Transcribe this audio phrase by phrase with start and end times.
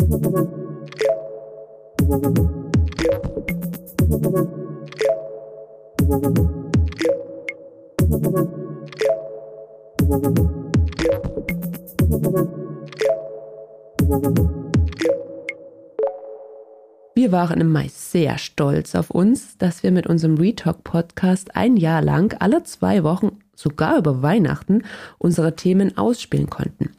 [0.00, 0.08] Wir
[17.32, 22.34] waren im Mai sehr stolz auf uns, dass wir mit unserem Retalk-Podcast ein Jahr lang
[22.40, 24.84] alle zwei Wochen, sogar über Weihnachten,
[25.18, 26.94] unsere Themen ausspielen konnten.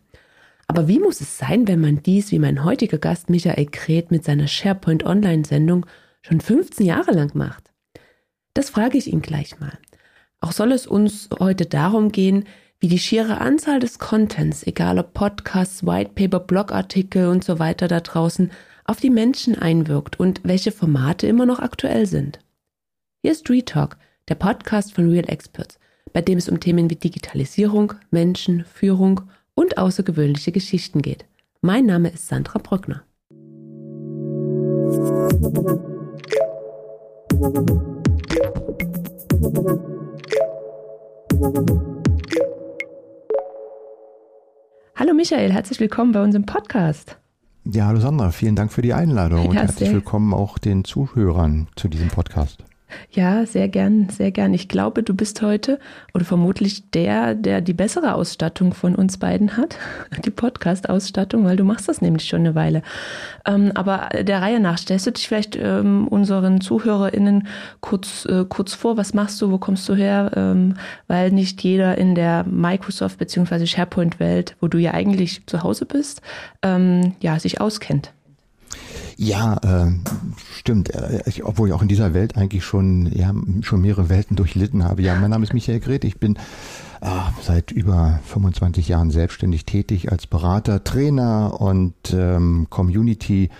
[0.72, 4.24] Aber wie muss es sein, wenn man dies, wie mein heutiger Gast Michael Kret mit
[4.24, 5.86] seiner SharePoint Online-Sendung
[6.22, 7.74] schon 15 Jahre lang macht?
[8.54, 9.78] Das frage ich ihn gleich mal.
[10.40, 12.46] Auch soll es uns heute darum gehen,
[12.80, 18.00] wie die schiere Anzahl des Contents, egal ob Podcasts, Whitepaper, Blogartikel und so weiter da
[18.00, 18.50] draußen,
[18.86, 22.40] auf die Menschen einwirkt und welche Formate immer noch aktuell sind.
[23.24, 23.98] Hier ist Retalk,
[24.30, 25.80] der Podcast von Real Experts,
[26.14, 29.24] bei dem es um Themen wie Digitalisierung, Menschen, Führung
[29.56, 31.26] und außergewöhnliche Geschichten geht.
[31.62, 33.04] Mein Name ist Sandra Brückner.
[44.96, 47.18] Hallo Michael, herzlich willkommen bei unserem Podcast.
[47.66, 51.68] Ja, hallo Sandra, vielen Dank für die Einladung ja, und herzlich willkommen auch den Zuhörern
[51.76, 52.64] zu diesem Podcast.
[53.12, 54.54] Ja, sehr gern, sehr gern.
[54.54, 55.80] Ich glaube, du bist heute
[56.14, 59.78] oder vermutlich der, der die bessere Ausstattung von uns beiden hat,
[60.26, 62.82] die Podcast-Ausstattung, weil du machst das nämlich schon eine Weile.
[63.46, 67.48] Ähm, aber der Reihe nach, stellst du dich vielleicht ähm, unseren ZuhörerInnen
[67.80, 70.32] kurz, äh, kurz vor, was machst du, wo kommst du her?
[70.36, 70.76] Ähm,
[71.08, 73.66] weil nicht jeder in der Microsoft- bzw.
[73.66, 76.22] SharePoint-Welt, wo du ja eigentlich zu Hause bist,
[76.62, 78.14] ähm, ja, sich auskennt.
[79.24, 79.92] Ja, äh,
[80.56, 80.96] stimmt.
[80.96, 84.84] Äh, ich, obwohl ich auch in dieser Welt eigentlich schon, ja, schon mehrere Welten durchlitten
[84.84, 85.04] habe.
[85.04, 86.06] Ja, mein Name ist Michael Greth.
[86.06, 86.38] Ich bin
[87.02, 87.08] äh,
[87.44, 93.52] seit über 25 Jahren selbstständig tätig als Berater, Trainer und ähm, Community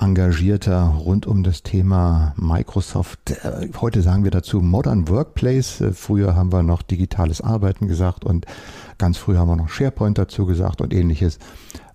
[0.00, 3.30] engagierter rund um das Thema Microsoft.
[3.44, 5.82] Äh, heute sagen wir dazu Modern Workplace.
[5.82, 8.46] Äh, früher haben wir noch digitales Arbeiten gesagt und
[8.96, 11.38] ganz früh haben wir noch SharePoint dazu gesagt und ähnliches.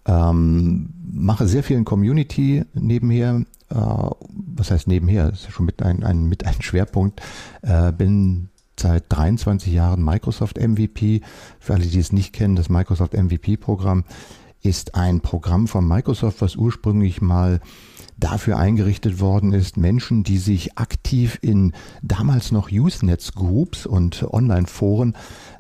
[0.10, 3.46] Ähm, mache sehr viel in Community nebenher.
[3.70, 5.30] Äh, was heißt nebenher?
[5.30, 7.22] Das ist schon mit ein, ein, mit ein Schwerpunkt.
[7.62, 8.50] Äh, bin
[8.80, 11.22] seit 23 Jahren Microsoft MVP.
[11.60, 14.04] Für alle, die es nicht kennen, das Microsoft MVP-Programm
[14.62, 17.62] ist ein Programm von Microsoft, was ursprünglich mal
[18.18, 21.72] dafür eingerichtet worden ist, Menschen, die sich aktiv in
[22.02, 25.16] damals noch Usenet-Groups und Online-Foren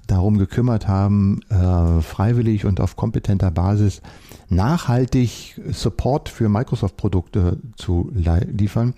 [0.09, 4.01] darum gekümmert haben, äh, freiwillig und auf kompetenter Basis
[4.49, 8.93] nachhaltig Support für Microsoft-Produkte zu liefern.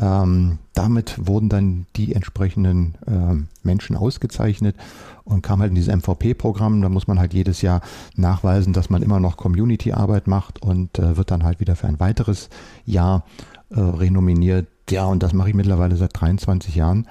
[0.00, 4.74] Ähm, damit wurden dann die entsprechenden äh, Menschen ausgezeichnet
[5.24, 6.82] und kam halt in dieses MVP-Programm.
[6.82, 7.82] Da muss man halt jedes Jahr
[8.16, 12.00] nachweisen, dass man immer noch Community-Arbeit macht und äh, wird dann halt wieder für ein
[12.00, 12.48] weiteres
[12.84, 13.24] Jahr
[13.70, 14.66] äh, renominiert.
[14.90, 17.06] Ja, und das mache ich mittlerweile seit 23 Jahren.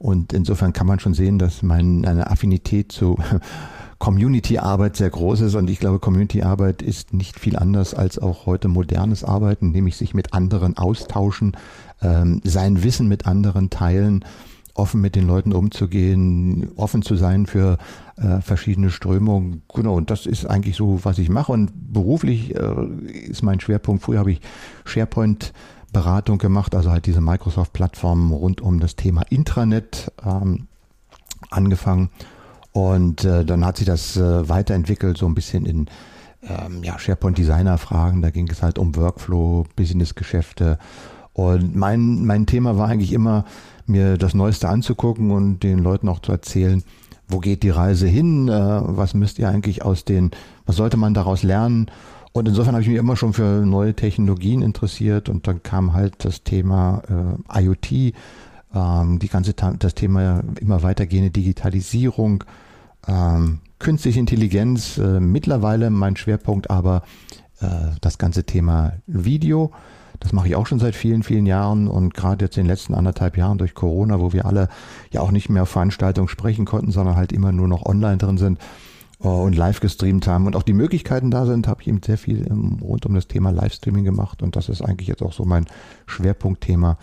[0.00, 3.18] Und insofern kann man schon sehen, dass meine Affinität zu
[3.98, 5.54] Community-Arbeit sehr groß ist.
[5.54, 10.14] Und ich glaube, Community-Arbeit ist nicht viel anders als auch heute modernes Arbeiten, nämlich sich
[10.14, 11.54] mit anderen austauschen,
[12.00, 14.24] ähm, sein Wissen mit anderen teilen,
[14.72, 17.76] offen mit den Leuten umzugehen, offen zu sein für
[18.16, 19.60] äh, verschiedene Strömungen.
[19.74, 21.52] Genau, und das ist eigentlich so, was ich mache.
[21.52, 22.86] Und beruflich äh,
[23.26, 24.02] ist mein Schwerpunkt.
[24.02, 24.40] Früher habe ich
[24.86, 25.52] SharePoint
[25.92, 30.66] Beratung gemacht, also halt diese Microsoft-Plattform rund um das Thema Intranet ähm,
[31.50, 32.10] angefangen.
[32.72, 35.86] Und äh, dann hat sich das äh, weiterentwickelt, so ein bisschen in
[36.42, 38.22] ähm, ja, SharePoint-Designer-Fragen.
[38.22, 40.78] Da ging es halt um Workflow, Business-Geschäfte.
[41.32, 43.44] Und mein, mein Thema war eigentlich immer,
[43.86, 46.84] mir das Neueste anzugucken und den Leuten auch zu erzählen,
[47.26, 50.30] wo geht die Reise hin, äh, was müsst ihr eigentlich aus den,
[50.66, 51.90] was sollte man daraus lernen
[52.32, 56.24] und insofern habe ich mich immer schon für neue Technologien interessiert und dann kam halt
[56.24, 57.02] das Thema
[57.52, 58.14] äh, IoT,
[58.72, 62.44] ähm, die ganze das Thema immer weitergehende Digitalisierung,
[63.08, 67.02] ähm, künstliche Intelligenz, äh, mittlerweile mein Schwerpunkt aber
[67.60, 67.66] äh,
[68.00, 69.72] das ganze Thema Video.
[70.20, 72.94] Das mache ich auch schon seit vielen, vielen Jahren und gerade jetzt in den letzten
[72.94, 74.68] anderthalb Jahren durch Corona, wo wir alle
[75.10, 78.36] ja auch nicht mehr auf Veranstaltungen sprechen konnten, sondern halt immer nur noch online drin
[78.36, 78.58] sind,
[79.20, 82.46] und live gestreamt haben und auch die Möglichkeiten da sind, habe ich eben sehr viel
[82.80, 85.66] rund um das Thema Livestreaming gemacht und das ist eigentlich jetzt auch so mein
[86.06, 86.96] Schwerpunktthema,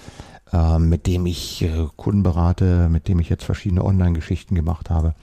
[0.52, 5.14] äh, mit dem ich äh, Kunden berate, mit dem ich jetzt verschiedene Online-Geschichten gemacht habe.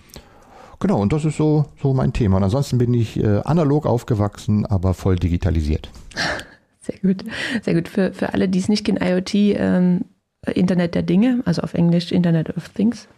[0.80, 2.36] Genau, und das ist so, so mein Thema.
[2.36, 5.88] Und ansonsten bin ich äh, analog aufgewachsen, aber voll digitalisiert.
[6.80, 7.24] Sehr gut,
[7.62, 7.88] sehr gut.
[7.88, 10.04] Für, für alle, die es nicht kennen, IoT, ähm,
[10.52, 13.08] Internet der Dinge, also auf Englisch Internet of Things.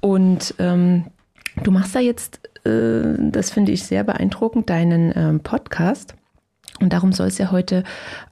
[0.00, 1.04] Und ähm,
[1.62, 6.14] du machst da jetzt äh, das finde ich sehr beeindruckend, deinen ähm, Podcast.
[6.80, 7.82] Und darum soll es ja heute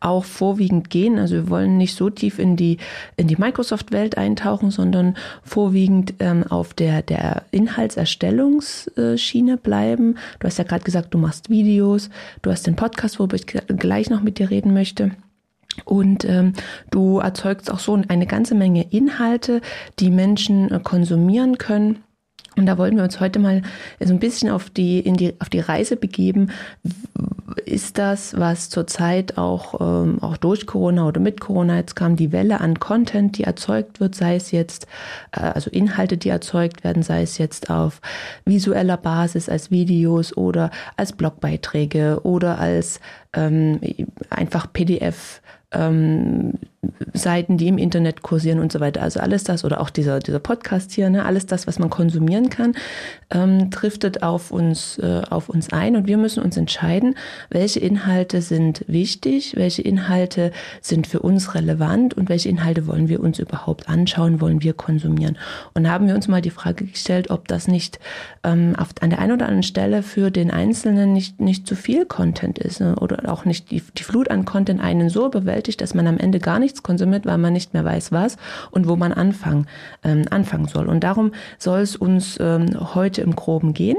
[0.01, 1.19] auch vorwiegend gehen.
[1.19, 2.79] Also wir wollen nicht so tief in die,
[3.17, 10.17] in die Microsoft-Welt eintauchen, sondern vorwiegend ähm, auf der, der Inhaltserstellungsschiene bleiben.
[10.41, 12.09] Du hast ja gerade gesagt, du machst Videos,
[12.41, 15.11] du hast den Podcast, worüber ich gleich noch mit dir reden möchte.
[15.85, 16.55] Und ähm,
[16.91, 19.61] du erzeugst auch so eine ganze Menge Inhalte,
[19.99, 22.03] die Menschen äh, konsumieren können
[22.59, 23.63] und da wollten wir uns heute mal
[24.01, 26.51] so ein bisschen auf die, in die, auf die Reise begeben.
[27.65, 32.33] Ist das, was zurzeit auch, ähm, auch durch Corona oder mit Corona jetzt kam, die
[32.33, 34.87] Welle an Content, die erzeugt wird, sei es jetzt,
[35.33, 38.01] äh, also Inhalte, die erzeugt werden, sei es jetzt auf
[38.45, 43.01] visueller Basis als Videos oder als Blogbeiträge oder als
[43.35, 43.81] ähm,
[44.31, 45.41] einfach PDF
[45.73, 46.55] ähm,
[47.13, 49.03] Seiten, die im Internet kursieren und so weiter.
[49.03, 52.51] Also alles das oder auch dieser, dieser Podcast hier, ne, alles das, was man konsumieren
[52.51, 52.75] kann,
[53.31, 57.17] ähm, driftet auf uns, äh, auf uns ein und wir müssen uns entscheiden,
[57.51, 63.21] welche Inhalte sind wichtig, welche Inhalte sind für uns relevant und welche Inhalte wollen wir
[63.21, 65.37] uns überhaupt anschauen, wollen wir konsumieren.
[65.75, 67.99] Und haben wir uns mal die Frage gestellt, ob das nicht
[68.45, 72.07] ähm, auf, an der einen oder anderen Stelle für den Einzelnen nicht, nicht zu viel
[72.07, 75.95] Content ist ne, oder auch nicht die, die Flut an Content einen so bewältigt, dass
[75.95, 78.37] man am Ende gar nichts konsumiert, weil man nicht mehr weiß was
[78.71, 79.67] und wo man anfangen,
[80.05, 80.87] ähm, anfangen soll.
[80.87, 83.97] Und darum soll es uns ähm, heute im Groben gehen.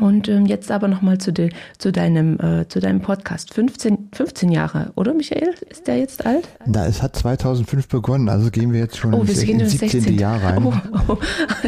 [0.00, 3.54] Und ähm, jetzt aber nochmal zu, de, zu, deinem, äh, zu deinem Podcast.
[3.54, 5.54] 15, 15 Jahre, oder Michael?
[5.68, 6.48] Ist der jetzt alt?
[6.66, 9.90] Na, es hat 2005 begonnen, also gehen wir jetzt schon oh, ins, ins 17.
[10.00, 10.18] 16.
[10.18, 10.64] Jahr rein.
[10.64, 10.74] Oh,
[11.08, 11.18] oh.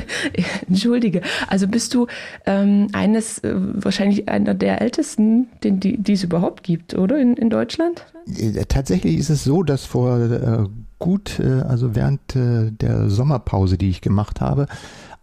[0.69, 1.23] Entschuldige.
[1.49, 2.07] Also bist du
[2.47, 7.19] ähm, eines, äh, wahrscheinlich einer der ältesten, den, die, die es überhaupt gibt, oder?
[7.19, 8.07] In, in Deutschland?
[8.37, 10.65] Äh, tatsächlich ist es so, dass vor äh,
[10.99, 14.67] gut, äh, also während äh, der Sommerpause, die ich gemacht habe,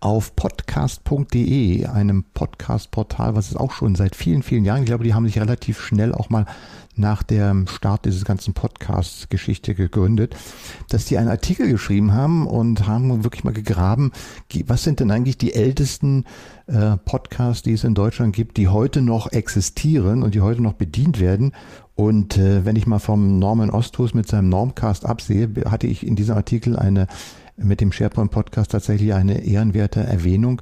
[0.03, 5.13] auf podcast.de, einem Podcast-Portal, was es auch schon seit vielen, vielen Jahren, ich glaube, die
[5.13, 6.45] haben sich relativ schnell auch mal
[6.95, 10.35] nach dem Start dieses ganzen Podcasts-Geschichte gegründet,
[10.89, 14.11] dass die einen Artikel geschrieben haben und haben wirklich mal gegraben,
[14.65, 16.25] was sind denn eigentlich die ältesten
[16.67, 20.73] äh, Podcasts, die es in Deutschland gibt, die heute noch existieren und die heute noch
[20.73, 21.53] bedient werden.
[21.95, 26.17] Und äh, wenn ich mal vom Norman Osthus mit seinem Normcast absehe, hatte ich in
[26.17, 27.07] diesem Artikel eine
[27.57, 30.61] mit dem SharePoint Podcast tatsächlich eine ehrenwerte Erwähnung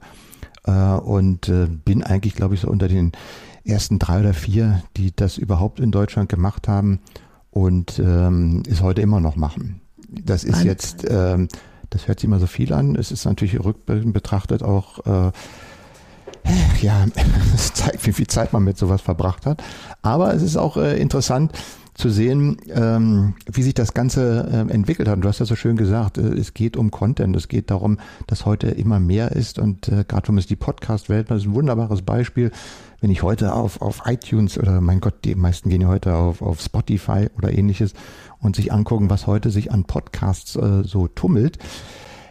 [0.65, 3.11] äh, und äh, bin eigentlich, glaube ich, so unter den
[3.63, 6.99] ersten drei oder vier, die das überhaupt in Deutschland gemacht haben
[7.51, 9.81] und ähm, es heute immer noch machen.
[10.09, 11.47] Das ist jetzt, ähm,
[11.89, 12.95] das hört sich immer so viel an.
[12.95, 15.31] Es ist natürlich rückblickend betrachtet auch äh,
[16.81, 17.05] ja,
[17.55, 19.63] es zeigt, wie viel Zeit man mit sowas verbracht hat.
[20.01, 21.51] Aber es ist auch äh, interessant,
[22.01, 25.23] zu sehen, ähm, wie sich das Ganze äh, entwickelt hat.
[25.23, 28.47] Du hast ja so schön gesagt, äh, es geht um Content, es geht darum, dass
[28.47, 32.01] heute immer mehr ist und äh, gerade wenn es die Podcast-Welt, das ist ein wunderbares
[32.01, 32.51] Beispiel.
[33.01, 36.41] Wenn ich heute auf, auf iTunes oder mein Gott, die meisten gehen ja heute auf,
[36.41, 37.93] auf Spotify oder ähnliches
[38.39, 41.59] und sich angucken, was heute sich an Podcasts äh, so tummelt,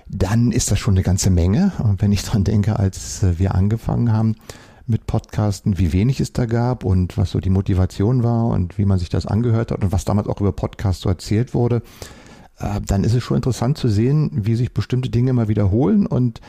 [0.08, 1.72] dann ist das schon eine ganze Menge.
[1.78, 4.34] Und wenn ich dran denke, als äh, wir angefangen haben,
[4.90, 8.84] mit Podcasten, wie wenig es da gab und was so die Motivation war und wie
[8.84, 11.82] man sich das angehört hat und was damals auch über Podcasts so erzählt wurde,
[12.58, 16.40] äh, dann ist es schon interessant zu sehen, wie sich bestimmte Dinge immer wiederholen und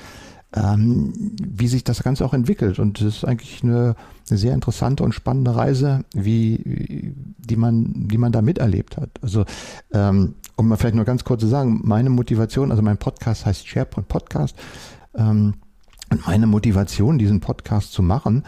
[0.54, 2.80] ähm, wie sich das Ganze auch entwickelt.
[2.80, 3.96] Und es ist eigentlich eine,
[4.30, 9.12] eine, sehr interessante und spannende Reise, wie, die man, die man da miterlebt hat.
[9.22, 9.46] Also,
[9.94, 13.66] ähm, um mal vielleicht nur ganz kurz zu sagen, meine Motivation, also mein Podcast heißt
[13.66, 14.58] SharePoint Podcast.
[15.16, 15.54] Ähm,
[16.12, 18.44] und meine Motivation, diesen Podcast zu machen,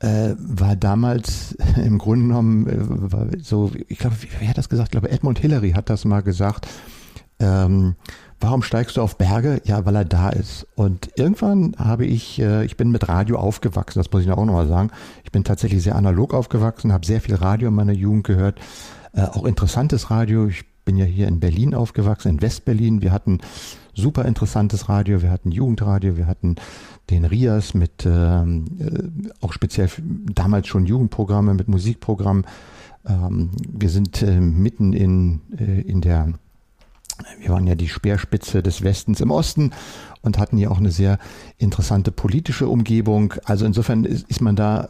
[0.00, 4.88] äh, war damals im Grunde genommen äh, so, ich glaube, wer hat das gesagt?
[4.88, 6.66] Ich glaube, Edmund Hillary hat das mal gesagt.
[7.38, 7.96] Ähm,
[8.40, 9.60] warum steigst du auf Berge?
[9.64, 10.66] Ja, weil er da ist.
[10.74, 14.66] Und irgendwann habe ich, äh, ich bin mit Radio aufgewachsen, das muss ich auch nochmal
[14.66, 14.90] sagen.
[15.24, 18.58] Ich bin tatsächlich sehr analog aufgewachsen, habe sehr viel Radio in meiner Jugend gehört,
[19.12, 20.46] äh, auch interessantes Radio.
[20.46, 23.02] Ich bin ja hier in Berlin aufgewachsen, in Westberlin.
[23.02, 23.38] Wir hatten
[23.94, 26.56] super interessantes Radio, wir hatten Jugendradio, wir hatten
[27.10, 29.88] den RIAS mit ähm, äh, auch speziell
[30.32, 32.46] damals schon Jugendprogramme mit Musikprogrammen.
[33.06, 36.32] Ähm, wir sind äh, mitten in, äh, in der,
[37.40, 39.72] wir waren ja die Speerspitze des Westens im Osten
[40.22, 41.18] und hatten hier auch eine sehr
[41.58, 43.34] interessante politische Umgebung.
[43.44, 44.88] Also insofern ist, ist man da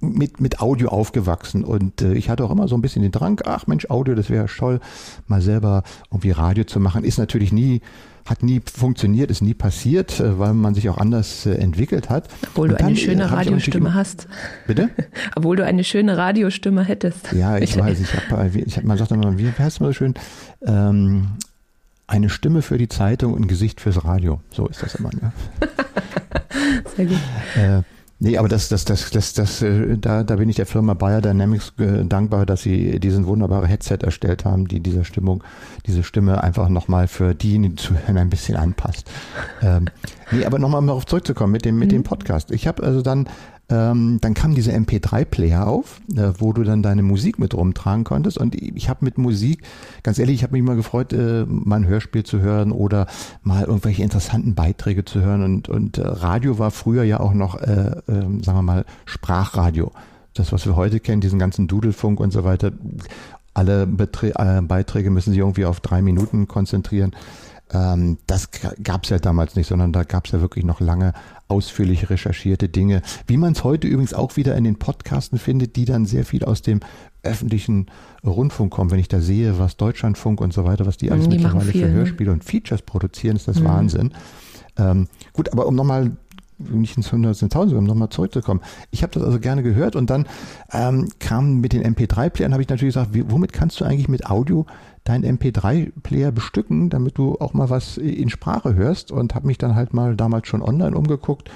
[0.00, 3.40] mit, mit Audio aufgewachsen und äh, ich hatte auch immer so ein bisschen den Drang,
[3.46, 4.80] ach Mensch, Audio, das wäre toll,
[5.26, 7.04] mal selber irgendwie Radio zu machen.
[7.04, 7.80] Ist natürlich nie
[8.24, 12.28] hat nie funktioniert, ist nie passiert, äh, weil man sich auch anders äh, entwickelt hat.
[12.50, 14.28] Obwohl du eine schöne Radiostimme hast.
[14.66, 14.90] Bitte?
[15.36, 17.32] Obwohl du eine schöne Radiostimme hättest.
[17.32, 20.14] Ja, ich weiß, ich habe, ich hab, man sagt immer, wie heißt mal so schön,
[20.66, 21.32] ähm,
[22.06, 24.40] eine Stimme für die Zeitung und ein Gesicht fürs Radio.
[24.50, 25.10] So ist das immer.
[25.10, 25.32] Ne?
[26.96, 27.18] Sehr gut.
[27.56, 27.82] Äh,
[28.24, 31.20] Nee, aber das, das, das, das, das, äh, da, da bin ich der Firma Bayer
[31.20, 35.44] Dynamics äh, dankbar, dass sie diesen wunderbaren Headset erstellt haben, die dieser Stimmung,
[35.84, 39.10] diese Stimme einfach nochmal für diejenigen zu hören ein bisschen anpasst.
[39.60, 39.88] Ähm,
[40.32, 41.96] nee, aber nochmal darauf zurückzukommen mit dem, mit mhm.
[41.96, 42.50] dem Podcast.
[42.50, 43.28] Ich habe also dann
[43.70, 48.36] ähm, dann kam dieser MP3-Player auf, äh, wo du dann deine Musik mit rumtragen konntest.
[48.36, 49.62] Und ich habe mit Musik,
[50.02, 53.06] ganz ehrlich, ich habe mich immer gefreut, äh, mal ein Hörspiel zu hören oder
[53.42, 55.42] mal irgendwelche interessanten Beiträge zu hören.
[55.42, 59.92] Und, und äh, Radio war früher ja auch noch, äh, äh, sagen wir mal, Sprachradio.
[60.34, 62.72] Das, was wir heute kennen, diesen ganzen Dudelfunk und so weiter.
[63.54, 67.12] Alle Betre äh, Beiträge müssen sich irgendwie auf drei Minuten konzentrieren.
[67.72, 68.50] Ähm, das
[68.82, 71.12] gab es ja damals nicht, sondern da gab es ja wirklich noch lange
[71.48, 75.84] ausführlich recherchierte Dinge, wie man es heute übrigens auch wieder in den Podcasten findet, die
[75.84, 76.80] dann sehr viel aus dem
[77.22, 77.86] öffentlichen
[78.24, 78.90] Rundfunk kommen.
[78.90, 81.82] Wenn ich da sehe, was Deutschlandfunk und so weiter, was die alles die mittlerweile viel,
[81.82, 81.94] für ne?
[81.94, 83.64] Hörspiele und Features produzieren, ist das mhm.
[83.64, 84.14] Wahnsinn.
[84.76, 86.12] Ähm, gut, aber um nochmal
[86.58, 88.60] nicht ins Hunderttausend, um nochmal zurückzukommen.
[88.90, 90.26] Ich habe das also gerne gehört und dann
[90.72, 94.26] ähm, kam mit den MP3-Playern, habe ich natürlich gesagt, wie, womit kannst du eigentlich mit
[94.26, 94.66] Audio
[95.04, 99.74] deinen MP3-Player bestücken, damit du auch mal was in Sprache hörst und habe mich dann
[99.74, 101.50] halt mal damals schon online umgeguckt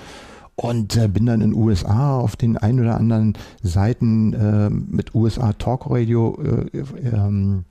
[0.54, 5.52] und äh, bin dann in USA auf den ein oder anderen Seiten äh, mit USA
[5.52, 6.78] Talk Radio äh,
[7.08, 7.64] ähm,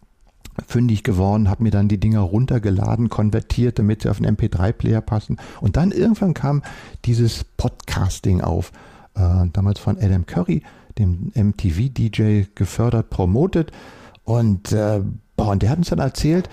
[0.66, 5.38] fündig geworden, habe mir dann die Dinger runtergeladen, konvertiert, damit sie auf den MP3-Player passen.
[5.62, 6.64] Und dann irgendwann kam
[7.06, 8.72] dieses Podcasting auf,
[9.16, 10.64] äh, damals von Adam Curry,
[10.98, 13.72] dem MTV-DJ, gefördert, promotet.
[14.24, 15.02] Und, äh,
[15.38, 16.50] boah, und der hat uns dann erzählt,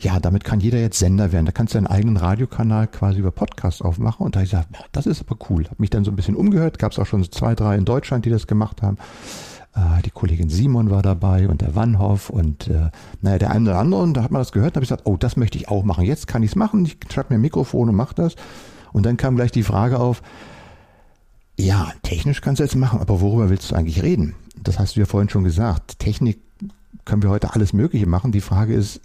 [0.00, 1.46] ja, damit kann jeder jetzt Sender werden.
[1.46, 4.24] Da kannst du einen eigenen Radiokanal quasi über Podcast aufmachen.
[4.24, 5.64] Und da habe ich gesagt, das ist aber cool.
[5.64, 6.78] Habe mich dann so ein bisschen umgehört.
[6.78, 8.96] Gab es auch schon zwei, drei in Deutschland, die das gemacht haben.
[9.74, 12.90] Äh, die Kollegin Simon war dabei und der Wannhoff und äh,
[13.22, 14.02] naja, der eine oder andere.
[14.02, 14.76] Und da hat man das gehört.
[14.76, 16.04] Da habe ich gesagt, oh, das möchte ich auch machen.
[16.04, 16.84] Jetzt kann ich es machen.
[16.86, 18.36] Ich schnapp mir ein Mikrofon und mach das.
[18.92, 20.22] Und dann kam gleich die Frage auf,
[21.58, 24.36] ja, technisch kannst du jetzt machen, aber worüber willst du eigentlich reden?
[24.62, 25.98] Das hast du ja vorhin schon gesagt.
[25.98, 26.38] Technik
[27.08, 28.32] können wir heute alles Mögliche machen.
[28.32, 29.00] Die Frage ist,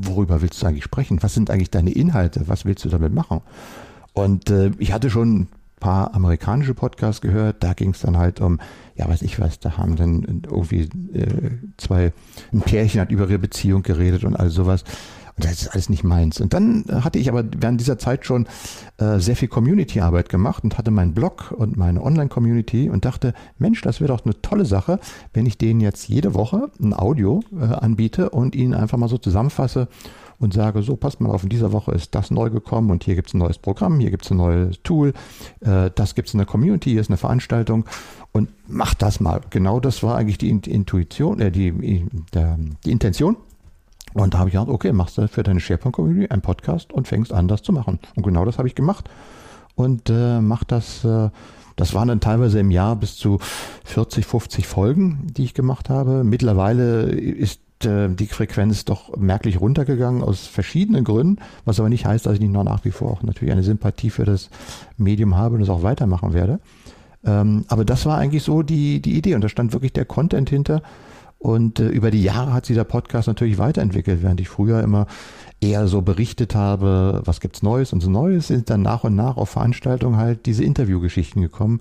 [0.00, 1.22] worüber willst du eigentlich sprechen?
[1.22, 2.46] Was sind eigentlich deine Inhalte?
[2.46, 3.40] Was willst du damit machen?
[4.12, 5.48] Und äh, ich hatte schon ein
[5.80, 7.62] paar amerikanische Podcasts gehört.
[7.64, 8.60] Da ging es dann halt um,
[8.94, 12.12] ja, weiß ich was, da haben dann irgendwie äh, zwei,
[12.52, 14.84] ein Pärchen hat über ihre Beziehung geredet und all sowas.
[15.38, 16.40] Und das ist alles nicht meins.
[16.40, 18.48] Und dann hatte ich aber während dieser Zeit schon
[18.96, 23.80] äh, sehr viel Community-Arbeit gemacht und hatte meinen Blog und meine Online-Community und dachte, Mensch,
[23.82, 24.98] das wäre doch eine tolle Sache,
[25.32, 29.16] wenn ich denen jetzt jede Woche ein Audio äh, anbiete und ihnen einfach mal so
[29.16, 29.86] zusammenfasse
[30.40, 33.14] und sage, so passt mal auf, in dieser Woche ist das neu gekommen und hier
[33.14, 35.12] gibt es ein neues Programm, hier gibt es ein neues Tool,
[35.60, 37.84] äh, das gibt es in der Community, hier ist eine Veranstaltung
[38.32, 39.40] und mach das mal.
[39.50, 43.36] Genau das war eigentlich die Intuition, äh, die, der, die Intention
[44.14, 47.32] und da habe ich gedacht, okay, machst du für deine SharePoint-Community einen Podcast und fängst
[47.32, 47.98] an, das zu machen.
[48.16, 49.08] Und genau das habe ich gemacht.
[49.74, 51.30] Und äh, mach das, äh,
[51.76, 53.38] das waren dann teilweise im Jahr bis zu
[53.84, 56.24] 40, 50 Folgen, die ich gemacht habe.
[56.24, 62.26] Mittlerweile ist äh, die Frequenz doch merklich runtergegangen aus verschiedenen Gründen, was aber nicht heißt,
[62.26, 64.50] dass ich nicht noch nach wie vor auch natürlich eine Sympathie für das
[64.96, 66.60] Medium habe und es auch weitermachen werde.
[67.24, 70.50] Ähm, aber das war eigentlich so die, die Idee und da stand wirklich der Content
[70.50, 70.82] hinter
[71.38, 75.06] und äh, über die Jahre hat sich der Podcast natürlich weiterentwickelt, während ich früher immer
[75.60, 79.36] eher so berichtet habe, was gibt's Neues und so Neues, sind dann nach und nach
[79.36, 81.80] auf Veranstaltungen halt diese Interviewgeschichten gekommen.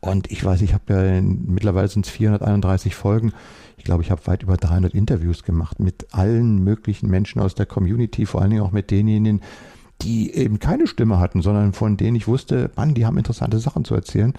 [0.00, 3.32] Und ich weiß, ich habe ja in, mittlerweile sind es 431 Folgen.
[3.76, 7.66] Ich glaube, ich habe weit über 300 Interviews gemacht mit allen möglichen Menschen aus der
[7.66, 9.40] Community, vor allen Dingen auch mit denjenigen,
[10.02, 13.84] die eben keine Stimme hatten, sondern von denen ich wusste, Mann, die haben interessante Sachen
[13.84, 14.34] zu erzählen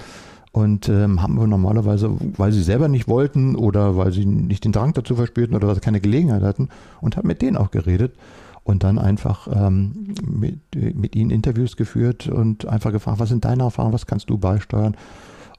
[0.58, 4.72] und ähm, haben wir normalerweise, weil sie selber nicht wollten oder weil sie nicht den
[4.72, 8.16] Drang dazu verspürten oder weil sie keine Gelegenheit hatten und haben mit denen auch geredet
[8.64, 10.60] und dann einfach ähm, mit,
[10.96, 14.98] mit ihnen Interviews geführt und einfach gefragt, was sind deine Erfahrungen, was kannst du beisteuern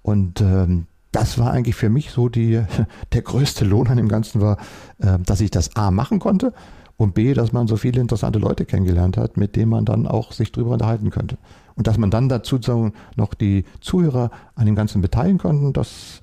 [0.03, 2.61] und ähm, das war eigentlich für mich so die,
[3.13, 4.57] der größte Lohn an dem Ganzen war,
[4.99, 6.53] äh, dass ich das A machen konnte
[6.97, 10.33] und B, dass man so viele interessante Leute kennengelernt hat, mit denen man dann auch
[10.33, 11.39] sich drüber unterhalten könnte.
[11.79, 12.59] Und dass man dann dazu
[13.17, 16.21] noch die Zuhörer an dem Ganzen beteiligen konnten, das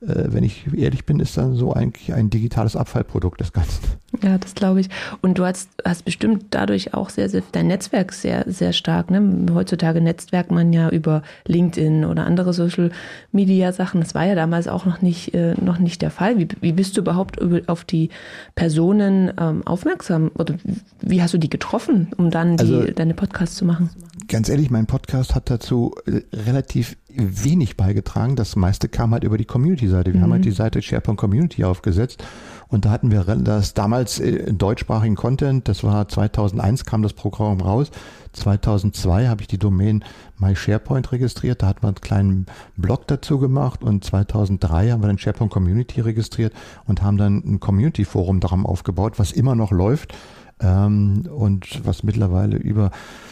[0.00, 3.80] äh, wenn ich ehrlich bin, ist dann so eigentlich ein digitales Abfallprodukt des Ganzen.
[4.22, 4.88] Ja, das glaube ich.
[5.22, 9.10] Und du hast, hast bestimmt dadurch auch sehr, sehr dein Netzwerk sehr, sehr stark.
[9.10, 9.46] Ne?
[9.52, 12.90] Heutzutage netzwerkt man ja über LinkedIn oder andere Social
[13.32, 14.00] Media Sachen.
[14.00, 16.38] Das war ja damals auch noch nicht, äh, noch nicht der Fall.
[16.38, 18.10] Wie, wie bist du überhaupt auf die
[18.54, 20.30] Personen ähm, aufmerksam?
[20.38, 20.54] Oder
[21.00, 23.90] wie hast du die getroffen, um dann die, also, deine Podcasts zu machen?
[24.28, 28.36] Ganz ehrlich, mein Podcast hat dazu äh, relativ wenig beigetragen.
[28.36, 30.12] Das meiste kam halt über die Community-Seite.
[30.12, 30.24] Wir mhm.
[30.24, 32.22] haben halt die Seite SharePoint Community aufgesetzt
[32.68, 37.62] und da hatten wir das damals äh, deutschsprachigen Content, das war 2001 kam das Programm
[37.62, 37.90] raus.
[38.34, 40.04] 2002 habe ich die Domain
[40.36, 45.18] MySharePoint registriert, da hat man einen kleinen Blog dazu gemacht und 2003 haben wir den
[45.18, 46.52] SharePoint Community registriert
[46.84, 50.12] und haben dann ein Community Forum daran aufgebaut, was immer noch läuft
[50.60, 52.90] ähm, und was mittlerweile über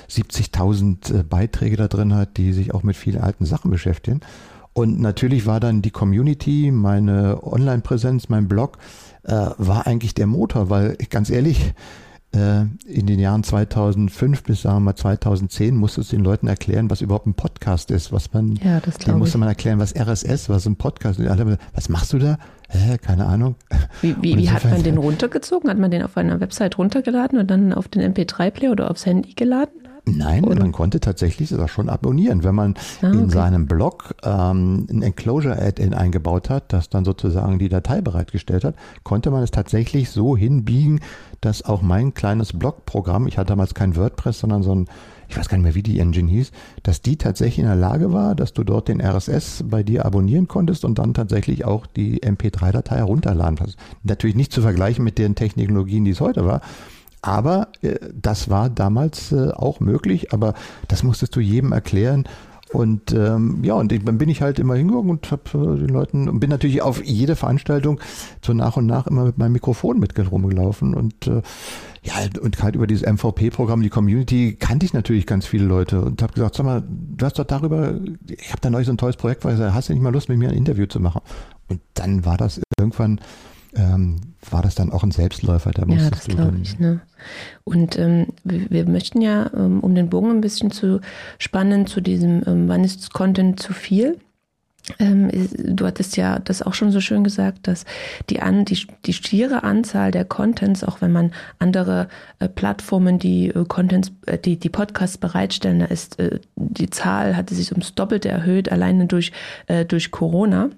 [0.08, 4.20] 70.000 äh, Beiträge da drin hat, die sich auch mit vielen alten Sachen beschäftigen.
[4.72, 8.76] Und natürlich war dann die Community, meine Online-Präsenz, mein Blog,
[9.22, 11.72] äh, war eigentlich der Motor, weil ganz ehrlich,
[12.36, 16.90] äh, in den Jahren 2005 bis sagen wir mal 2010 musste es den Leuten erklären,
[16.90, 20.48] was überhaupt ein Podcast ist, was man, ja, das dem musste man erklären, was RSS,
[20.48, 21.30] was ein Podcast ist.
[21.74, 22.38] Was machst du da?
[22.68, 23.56] Hä, keine Ahnung.
[24.00, 25.70] Wie, wie, wie hat man den runtergezogen?
[25.70, 29.34] Hat man den auf einer Website runtergeladen und dann auf den MP3-Player oder aufs Handy
[29.34, 29.86] geladen?
[30.08, 30.60] Nein, Oder?
[30.60, 32.44] man konnte tatsächlich das schon abonnieren.
[32.44, 33.18] Wenn man ah, okay.
[33.18, 38.76] in seinem Blog ähm, ein Enclosure-Add-in eingebaut hat, das dann sozusagen die Datei bereitgestellt hat,
[39.02, 41.00] konnte man es tatsächlich so hinbiegen,
[41.40, 44.86] dass auch mein kleines Blog-Programm, ich hatte damals kein WordPress, sondern so ein,
[45.28, 46.52] ich weiß gar nicht mehr, wie die Engine hieß,
[46.82, 50.48] dass die tatsächlich in der Lage war, dass du dort den RSS bei dir abonnieren
[50.48, 53.76] konntest und dann tatsächlich auch die MP3-Datei herunterladen hast.
[54.02, 56.60] Natürlich nicht zu vergleichen mit den Technologien, die es heute war,
[57.22, 60.54] aber äh, das war damals äh, auch möglich, aber
[60.88, 62.24] das musstest du jedem erklären.
[62.72, 66.28] Und ähm, ja, und dann bin ich halt immer hingegangen und habe äh, den Leuten
[66.28, 68.00] und bin natürlich auf jede Veranstaltung
[68.44, 71.42] so nach und nach immer mit meinem Mikrofon mit rumgelaufen und äh,
[72.02, 76.20] ja und halt über dieses MVP-Programm, die Community kannte ich natürlich ganz viele Leute und
[76.22, 79.16] habe gesagt, sag mal, du hast doch darüber, ich habe da neulich so ein tolles
[79.16, 81.22] Projekt, weil ich sage, hast du nicht mal Lust mit mir ein Interview zu machen?
[81.68, 83.20] Und dann war das irgendwann
[83.76, 85.70] ähm, war das dann auch ein Selbstläufer.
[85.70, 86.78] Da ja, das glaube ich.
[86.78, 87.00] Ne?
[87.64, 91.00] Und ähm, wir, wir, möchten ja, ähm, um den Bogen ein bisschen zu
[91.38, 94.18] spannen, zu diesem, ähm, wann ist Content zu viel?
[95.00, 97.84] Ähm, du hattest ja das auch schon so schön gesagt, dass
[98.30, 103.48] die, an, die, die schiere Anzahl der Contents, auch wenn man andere äh, Plattformen, die
[103.48, 107.94] äh, Contents, äh, die, die Podcasts bereitstellen, da ist äh, die Zahl hatte sich ums
[107.94, 109.32] Doppelte erhöht, alleine durch,
[109.66, 110.70] äh, durch Corona.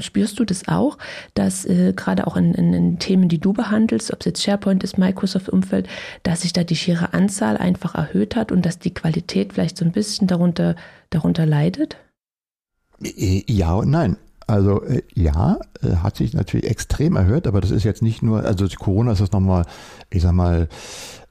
[0.00, 0.98] Spürst du das auch,
[1.34, 4.82] dass äh, gerade auch in, in, in, Themen, die du behandelst, ob es jetzt SharePoint
[4.84, 5.88] ist, Microsoft-Umfeld,
[6.22, 9.84] dass sich da die schiere Anzahl einfach erhöht hat und dass die Qualität vielleicht so
[9.84, 10.76] ein bisschen darunter,
[11.10, 11.96] darunter leidet?
[13.00, 14.16] Ja und nein.
[14.46, 18.44] Also äh, ja, äh, hat sich natürlich extrem erhöht, aber das ist jetzt nicht nur,
[18.44, 19.66] also Corona ist das nochmal,
[20.08, 20.68] ich sag mal,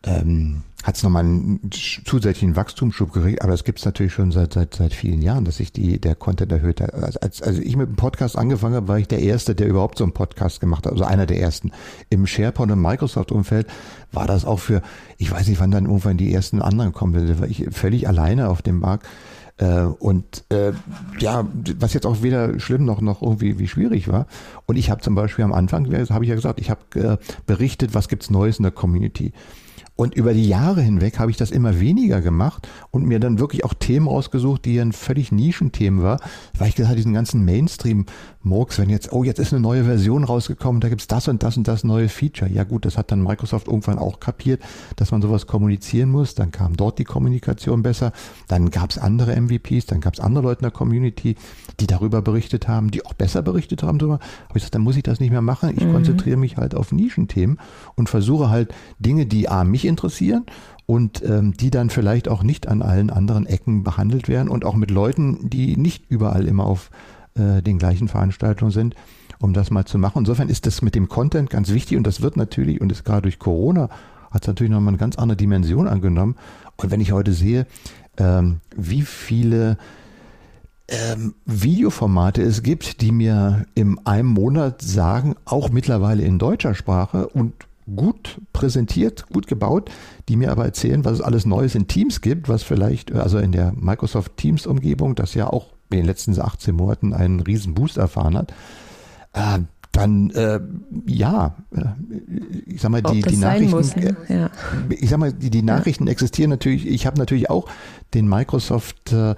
[0.03, 4.53] ähm, hat es nochmal einen zusätzlichen Wachstumsschub gekriegt, aber es gibt es natürlich schon seit,
[4.53, 6.93] seit, seit vielen Jahren, dass sich die, der Content erhöht hat.
[6.93, 9.97] Als, als, als ich mit dem Podcast angefangen habe, war ich der Erste, der überhaupt
[9.97, 11.71] so einen Podcast gemacht hat, also einer der Ersten.
[12.11, 13.65] Im SharePoint und Microsoft-Umfeld
[14.11, 14.83] war das auch für,
[15.17, 17.27] ich weiß nicht, wann dann irgendwann die ersten anderen kommen.
[17.27, 19.07] Da war ich völlig alleine auf dem Markt.
[19.57, 20.73] Äh, und äh,
[21.17, 21.47] ja,
[21.79, 24.27] was jetzt auch weder schlimm noch noch irgendwie wie schwierig war.
[24.67, 27.17] Und ich habe zum Beispiel am Anfang, habe ich ja gesagt, ich habe äh,
[27.47, 29.33] berichtet, was gibt's Neues in der Community.
[29.95, 33.63] Und über die Jahre hinweg habe ich das immer weniger gemacht und mir dann wirklich
[33.63, 36.19] auch Themen rausgesucht, die ein völlig Nischenthemen war,
[36.57, 37.45] weil ich gesagt diesen ganzen
[38.45, 41.57] Mainstream-Murks, wenn jetzt, oh, jetzt ist eine neue Version rausgekommen, da gibt's das und das
[41.57, 42.49] und das neue Feature.
[42.49, 44.61] Ja gut, das hat dann Microsoft irgendwann auch kapiert,
[44.95, 46.35] dass man sowas kommunizieren muss.
[46.35, 48.11] Dann kam dort die Kommunikation besser.
[48.47, 51.35] Dann gab's andere MVPs, dann gab's andere Leute in der Community,
[51.79, 54.15] die darüber berichtet haben, die auch besser berichtet haben darüber.
[54.15, 55.73] Aber ich gesagt, dann muss ich das nicht mehr machen.
[55.75, 55.93] Ich mhm.
[55.93, 57.59] konzentriere mich halt auf Nischenthemen
[57.95, 60.45] und versuche halt Dinge, die A, mich interessieren
[60.85, 64.75] und ähm, die dann vielleicht auch nicht an allen anderen Ecken behandelt werden und auch
[64.75, 66.91] mit Leuten, die nicht überall immer auf
[67.37, 68.95] äh, den gleichen Veranstaltungen sind,
[69.39, 70.19] um das mal zu machen.
[70.19, 73.23] Insofern ist das mit dem Content ganz wichtig und das wird natürlich, und ist gerade
[73.23, 73.89] durch Corona,
[74.31, 76.35] hat es natürlich nochmal eine ganz andere Dimension angenommen.
[76.77, 77.67] Und wenn ich heute sehe,
[78.17, 79.77] ähm, wie viele
[80.87, 87.27] ähm, Videoformate es gibt, die mir in einem Monat sagen, auch mittlerweile in deutscher Sprache
[87.27, 87.53] und
[87.95, 89.91] gut präsentiert, gut gebaut,
[90.27, 93.51] die mir aber erzählen, was es alles Neues in Teams gibt, was vielleicht, also in
[93.51, 97.97] der Microsoft Teams Umgebung, das ja auch in den letzten 18 Monaten einen riesen Boost
[97.97, 98.53] erfahren hat.
[99.33, 99.59] Äh,
[99.91, 100.59] dann äh,
[101.05, 101.85] ja, äh,
[102.65, 104.17] ich sag mal, die, die Nachrichten, muss, ne?
[104.27, 104.49] ja.
[104.89, 106.11] ich sag mal, die, die Nachrichten ja.
[106.11, 106.85] existieren natürlich.
[106.85, 107.69] Ich habe natürlich auch
[108.13, 109.35] den Microsoft äh,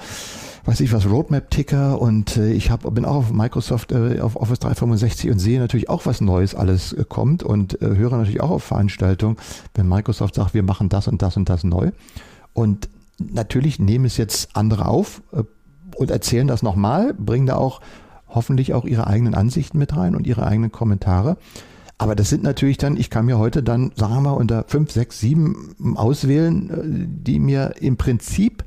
[0.67, 4.59] weiß ich was, Roadmap-Ticker und äh, ich hab, bin auch auf Microsoft, äh, auf Office
[4.59, 8.49] 365 und sehe natürlich auch, was Neues alles äh, kommt und äh, höre natürlich auch
[8.49, 9.37] auf Veranstaltungen,
[9.75, 11.91] wenn Microsoft sagt, wir machen das und das und das neu.
[12.51, 15.43] Und natürlich nehmen es jetzt andere auf äh,
[15.97, 17.81] und erzählen das nochmal, bringen da auch
[18.27, 21.37] hoffentlich auch ihre eigenen Ansichten mit rein und ihre eigenen Kommentare.
[21.97, 24.91] Aber das sind natürlich dann, ich kann mir heute dann, sagen wir mal, unter fünf,
[24.91, 28.63] sechs, sieben auswählen, äh, die mir im Prinzip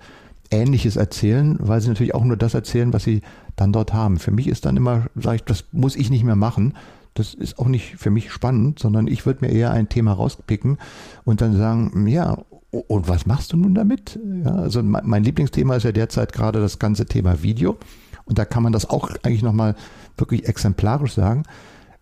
[0.50, 3.22] Ähnliches erzählen, weil sie natürlich auch nur das erzählen, was sie
[3.54, 4.18] dann dort haben.
[4.18, 6.74] Für mich ist dann immer, sage ich, das muss ich nicht mehr machen.
[7.14, 10.78] Das ist auch nicht für mich spannend, sondern ich würde mir eher ein Thema rauspicken
[11.24, 12.38] und dann sagen, ja,
[12.70, 14.18] und was machst du nun damit?
[14.44, 17.78] Ja, also mein Lieblingsthema ist ja derzeit gerade das ganze Thema Video.
[18.26, 19.74] Und da kann man das auch eigentlich nochmal
[20.16, 21.42] wirklich exemplarisch sagen.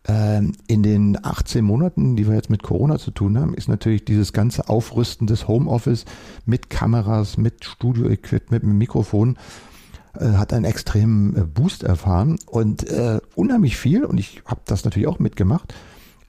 [0.07, 4.05] Ähm, in den 18 Monaten, die wir jetzt mit Corona zu tun haben, ist natürlich
[4.05, 6.05] dieses ganze Aufrüsten des Homeoffice
[6.45, 9.39] mit Kameras, mit Studio-Equipment, mit Mikrofon,
[10.19, 14.05] äh, hat einen extremen äh, Boost erfahren und äh, unheimlich viel.
[14.05, 15.75] Und ich habe das natürlich auch mitgemacht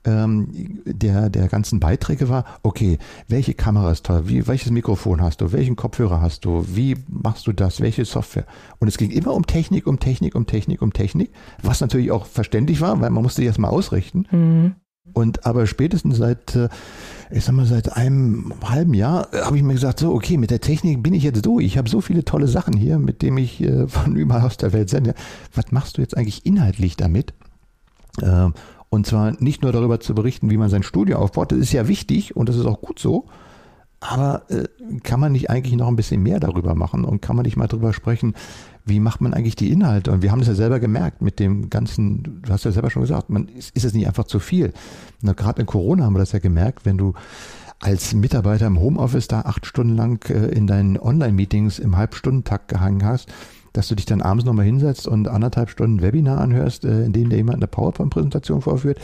[0.04, 5.40] ähm, der, der ganzen Beiträge war, okay, welche Kamera ist toll, wie, welches Mikrofon hast
[5.40, 8.46] du, welchen Kopfhörer hast du, wie machst du das, welche Software?
[8.78, 11.30] Und es ging immer um Technik, um Technik, um Technik, um Technik,
[11.62, 14.26] was natürlich auch verständlich war, weil man musste erst mal ausrichten.
[14.30, 14.74] Mhm.
[15.12, 16.68] Und aber spätestens seit, äh,
[17.30, 20.50] ich sag mal, seit einem halben Jahr äh, habe ich mir gesagt, so, okay, mit
[20.50, 21.64] der Technik bin ich jetzt durch.
[21.64, 24.72] Ich habe so viele tolle Sachen hier, mit denen ich äh, von überall aus der
[24.72, 25.14] Welt sende.
[25.54, 27.34] Was machst du jetzt eigentlich inhaltlich damit?
[28.90, 31.86] Und zwar nicht nur darüber zu berichten, wie man sein Studio aufbaut, das ist ja
[31.86, 33.26] wichtig und das ist auch gut so.
[34.00, 34.66] Aber äh,
[35.02, 37.68] kann man nicht eigentlich noch ein bisschen mehr darüber machen und kann man nicht mal
[37.68, 38.34] darüber sprechen,
[38.84, 40.10] wie macht man eigentlich die Inhalte?
[40.10, 43.02] Und wir haben das ja selber gemerkt mit dem ganzen, du hast ja selber schon
[43.02, 44.72] gesagt, man ist, ist es nicht einfach zu viel.
[45.22, 47.12] Gerade in Corona haben wir das ja gemerkt, wenn du
[47.78, 53.04] als Mitarbeiter im Homeoffice da acht Stunden lang äh, in deinen Online-Meetings im Halbstundentakt gehangen
[53.04, 53.28] hast,
[53.72, 57.30] dass du dich dann abends nochmal hinsetzt und anderthalb Stunden Webinar anhörst, äh, in dem
[57.30, 59.00] dir jemand eine PowerPoint-Präsentation vorführt,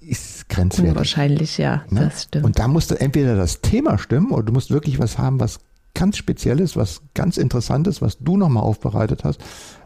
[0.00, 0.96] ist grenzwertig.
[0.96, 2.06] Wahrscheinlich, ja, ne?
[2.06, 2.44] das stimmt.
[2.44, 5.60] Und da musst du entweder das Thema stimmen oder du musst wirklich was haben, was
[5.94, 9.40] ganz Spezielles, was ganz Interessantes, was du nochmal aufbereitet hast,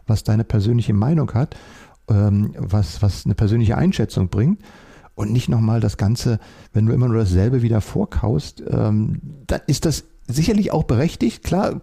[0.05, 1.55] was deine persönliche Meinung hat,
[2.09, 4.61] ähm, was, was eine persönliche Einschätzung bringt
[5.15, 6.39] und nicht nochmal das Ganze,
[6.73, 11.43] wenn du immer nur dasselbe wieder vorkaust, ähm, dann ist das sicherlich auch berechtigt.
[11.43, 11.81] Klar,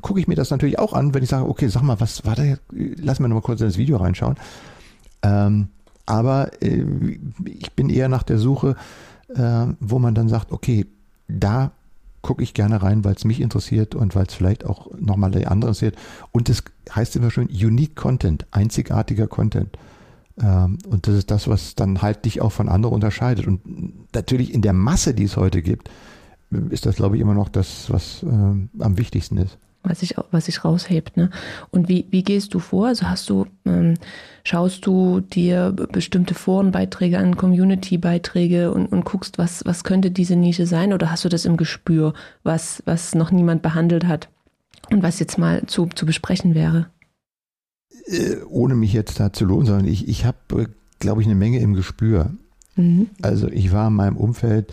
[0.00, 2.36] gucke ich mir das natürlich auch an, wenn ich sage, okay, sag mal, was war
[2.36, 2.42] da?
[2.70, 4.36] Lass mir noch mal kurz in das Video reinschauen.
[5.22, 5.68] Ähm,
[6.06, 6.84] aber äh,
[7.44, 8.76] ich bin eher nach der Suche,
[9.34, 10.86] äh, wo man dann sagt, okay,
[11.28, 11.72] da
[12.22, 15.50] gucke ich gerne rein, weil es mich interessiert und weil es vielleicht auch nochmal der
[15.50, 15.96] andere interessiert.
[16.30, 16.62] Und das
[16.94, 19.76] heißt immer schön Unique Content, einzigartiger Content.
[20.40, 23.46] Ähm, und das ist das, was dann halt dich auch von anderen unterscheidet.
[23.46, 23.60] Und
[24.14, 25.90] natürlich in der Masse, die es heute gibt,
[26.70, 29.58] ist das, glaube ich, immer noch das, was äh, am wichtigsten ist.
[29.84, 31.16] Was sich, was sich raushebt.
[31.16, 31.30] Ne?
[31.70, 32.86] Und wie, wie gehst du vor?
[32.86, 33.94] Also hast du, ähm,
[34.44, 40.66] schaust du dir bestimmte Forenbeiträge an, Community-Beiträge und, und guckst, was, was könnte diese Nische
[40.66, 40.92] sein?
[40.92, 44.28] Oder hast du das im Gespür, was, was noch niemand behandelt hat
[44.90, 46.86] und was jetzt mal zu, zu besprechen wäre?
[48.06, 50.66] Äh, ohne mich jetzt da zu lohnen, sondern ich, ich habe, äh,
[51.00, 52.30] glaube ich, eine Menge im Gespür.
[52.76, 53.10] Mhm.
[53.20, 54.72] Also ich war in meinem Umfeld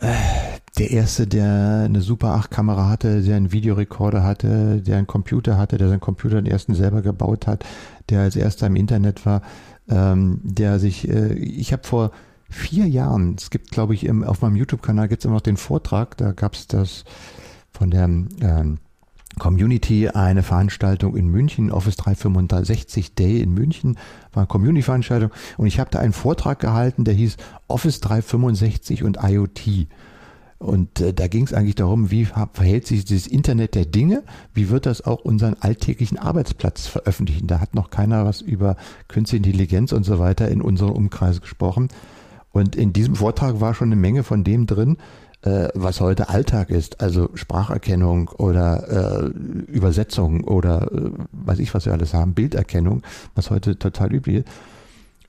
[0.00, 5.56] der erste, der eine Super 8 Kamera hatte, der einen Videorekorder hatte, der einen Computer
[5.56, 7.64] hatte, der seinen Computer den ersten selber gebaut hat,
[8.10, 9.42] der als erster im Internet war,
[9.88, 12.10] ähm, der sich, äh, ich habe vor
[12.48, 15.56] vier Jahren, es gibt glaube ich im, auf meinem YouTube-Kanal gibt es immer noch den
[15.56, 17.04] Vortrag, da gab es das
[17.70, 18.78] von der ähm,
[19.38, 23.98] Community eine Veranstaltung in München, Office 365 Day in München,
[24.32, 27.36] war eine Community-Veranstaltung und ich habe da einen Vortrag gehalten, der hieß
[27.68, 29.88] Office 365 und IoT.
[30.58, 34.22] Und äh, da ging es eigentlich darum, wie verhält sich dieses Internet der Dinge,
[34.54, 37.46] wie wird das auch unseren alltäglichen Arbeitsplatz veröffentlichen.
[37.46, 38.76] Da hat noch keiner was über
[39.08, 41.88] künstliche Intelligenz und so weiter in unserem Umkreis gesprochen.
[42.52, 44.96] Und in diesem Vortrag war schon eine Menge von dem drin,
[45.46, 49.26] äh, was heute Alltag ist, also Spracherkennung oder äh,
[49.70, 53.02] Übersetzung oder äh, weiß ich, was wir alles haben, Bilderkennung,
[53.36, 54.48] was heute total üblich ist.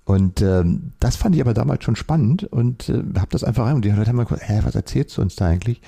[0.05, 3.75] Und ähm, das fand ich aber damals schon spannend und äh, habe das einfach rein.
[3.75, 5.81] Und die Leute haben mal gesagt, hä, was erzählst du uns da eigentlich?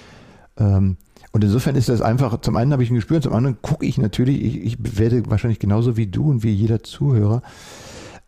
[0.57, 0.97] Ähm,
[1.31, 3.97] und insofern ist das einfach, zum einen habe ich ein Gespür, zum anderen gucke ich
[3.97, 7.41] natürlich, ich, ich werde wahrscheinlich genauso wie du und wie jeder Zuhörer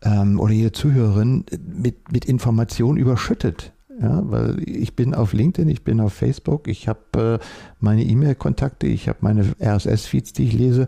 [0.01, 3.73] ähm, oder jede Zuhörerin mit, mit Informationen überschüttet.
[4.01, 7.45] Ja, weil ich bin auf LinkedIn, ich bin auf Facebook, ich habe äh,
[7.79, 10.87] meine E-Mail-Kontakte, ich habe meine RSS-Feeds, die ich lese.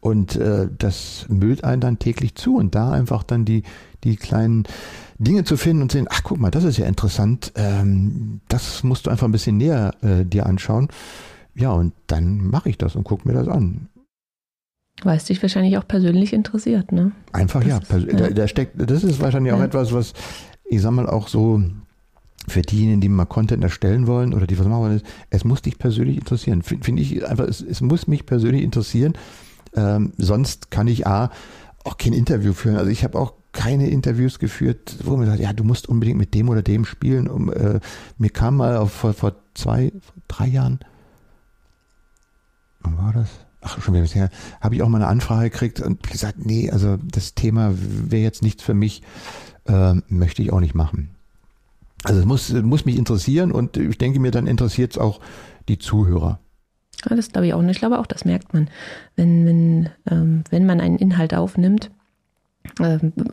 [0.00, 2.56] Und äh, das müllt einen dann täglich zu.
[2.56, 3.62] Und da einfach dann die,
[4.04, 4.64] die kleinen
[5.18, 9.06] Dinge zu finden und sehen, ach guck mal, das ist ja interessant, ähm, das musst
[9.06, 10.88] du einfach ein bisschen näher äh, dir anschauen.
[11.54, 13.88] Ja, und dann mache ich das und gucke mir das an.
[15.02, 17.12] Weil es dich wahrscheinlich auch persönlich interessiert, ne?
[17.32, 18.16] Einfach das ja, ist, ja.
[18.16, 19.64] Da, da, steckt, das ist wahrscheinlich auch ja.
[19.64, 20.12] etwas, was,
[20.64, 21.62] ich sag mal, auch so
[22.48, 25.78] für diejenigen, die mal Content erstellen wollen oder die was machen wollen, es muss dich
[25.78, 26.62] persönlich interessieren.
[26.62, 29.14] Finde find ich einfach, es, es muss mich persönlich interessieren.
[29.74, 31.30] Ähm, sonst kann ich A,
[31.84, 32.76] auch kein Interview führen.
[32.76, 36.34] Also ich habe auch keine Interviews geführt, wo man sagt, ja, du musst unbedingt mit
[36.34, 37.28] dem oder dem spielen.
[37.28, 37.80] Um, äh,
[38.18, 39.92] mir kam mal auf, vor, vor zwei,
[40.28, 40.80] drei Jahren,
[42.80, 43.28] wann war das?
[43.62, 44.28] Ach, schon wieder bisher,
[44.60, 48.42] habe ich auch mal eine Anfrage gekriegt und gesagt, nee, also das Thema wäre jetzt
[48.42, 49.02] nichts für mich,
[49.66, 51.14] äh, möchte ich auch nicht machen.
[52.04, 55.20] Also es muss, muss mich interessieren und ich denke mir, dann interessiert es auch
[55.68, 56.38] die Zuhörer.
[57.08, 57.72] Ja, das glaube ich auch nicht.
[57.72, 58.68] Ich glaube auch, das merkt man,
[59.16, 61.90] wenn, wenn, ähm, wenn man einen Inhalt aufnimmt,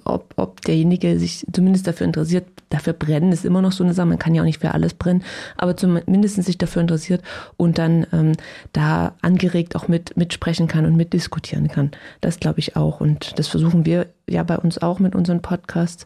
[0.04, 4.08] ob, ob derjenige sich zumindest dafür interessiert, dafür brennen ist immer noch so eine Sache,
[4.08, 5.24] man kann ja auch nicht für alles brennen,
[5.58, 7.24] aber zumindest sich dafür interessiert
[7.58, 8.34] und dann ähm,
[8.74, 11.92] da angeregt auch mit mitsprechen kann und mitdiskutieren kann.
[12.20, 16.06] Das glaube ich auch und das versuchen wir ja bei uns auch mit unseren Podcasts,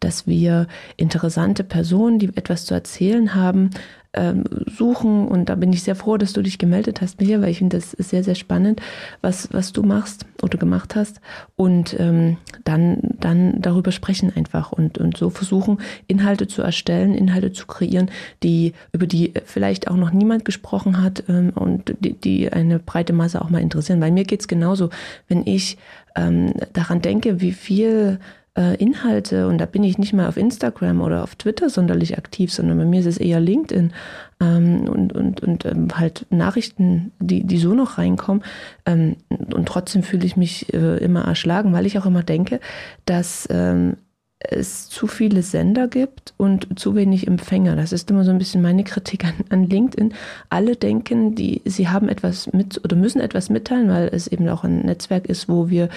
[0.00, 3.70] dass wir interessante Personen, die etwas zu erzählen haben,
[4.16, 5.28] ähm, suchen.
[5.28, 7.76] Und da bin ich sehr froh, dass du dich gemeldet hast, Michael, weil ich finde,
[7.76, 8.80] das ist sehr, sehr spannend,
[9.20, 11.20] was, was du machst oder gemacht hast.
[11.54, 17.52] Und ähm, dann, dann darüber sprechen einfach und, und so versuchen, Inhalte zu erstellen, Inhalte
[17.52, 18.10] zu kreieren,
[18.42, 23.12] die, über die vielleicht auch noch niemand gesprochen hat ähm, und die, die eine breite
[23.12, 24.00] Masse auch mal interessieren.
[24.00, 24.90] Weil mir geht's genauso,
[25.28, 25.76] wenn ich
[26.16, 28.18] ähm, daran denke, wie viel
[28.56, 32.52] äh, Inhalte, und da bin ich nicht mal auf Instagram oder auf Twitter sonderlich aktiv,
[32.52, 33.92] sondern bei mir ist es eher LinkedIn
[34.40, 38.42] ähm, und, und, und ähm, halt Nachrichten, die, die so noch reinkommen.
[38.86, 42.60] Ähm, und trotzdem fühle ich mich äh, immer erschlagen, weil ich auch immer denke,
[43.04, 43.96] dass ähm,
[44.38, 47.74] es zu viele Sender gibt und zu wenig Empfänger.
[47.74, 50.14] Das ist immer so ein bisschen meine Kritik an, an LinkedIn.
[50.50, 54.64] Alle denken, die, sie haben etwas mit oder müssen etwas mitteilen, weil es eben auch
[54.64, 55.88] ein Netzwerk ist, wo wir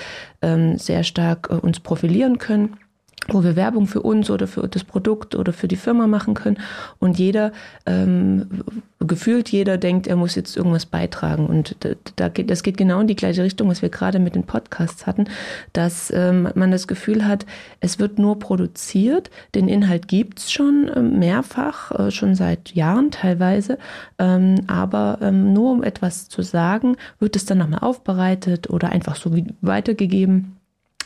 [0.42, 2.78] ähm, sehr stark äh, uns profilieren können
[3.28, 6.58] wo wir Werbung für uns oder für das Produkt oder für die Firma machen können.
[7.00, 7.52] Und jeder,
[7.86, 8.64] ähm,
[9.00, 11.46] gefühlt jeder denkt, er muss jetzt irgendwas beitragen.
[11.46, 11.76] Und
[12.16, 15.06] da geht, das geht genau in die gleiche Richtung, was wir gerade mit den Podcasts
[15.06, 15.26] hatten,
[15.74, 17.46] dass ähm, man das Gefühl hat,
[17.80, 23.78] es wird nur produziert, den Inhalt gibt's schon äh, mehrfach, äh, schon seit Jahren teilweise,
[24.18, 29.16] ähm, aber ähm, nur um etwas zu sagen, wird es dann nochmal aufbereitet oder einfach
[29.16, 30.59] so wie weitergegeben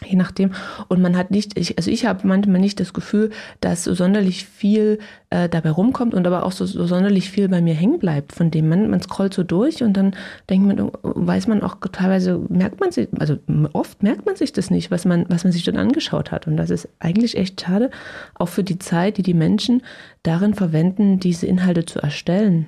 [0.03, 0.51] je nachdem.
[0.87, 4.45] Und man hat nicht, ich, also ich habe manchmal nicht das Gefühl, dass so sonderlich
[4.45, 8.33] viel äh, dabei rumkommt und aber auch so, so sonderlich viel bei mir hängen bleibt
[8.33, 8.69] von dem.
[8.69, 10.15] Man, man scrollt so durch und dann
[10.49, 13.37] denkt man, weiß man auch teilweise, merkt man sich, also
[13.73, 16.47] oft merkt man sich das nicht, was man, was man sich dann angeschaut hat.
[16.47, 17.89] Und das ist eigentlich echt schade,
[18.35, 19.81] auch für die Zeit, die die Menschen
[20.21, 22.67] darin verwenden, diese Inhalte zu erstellen.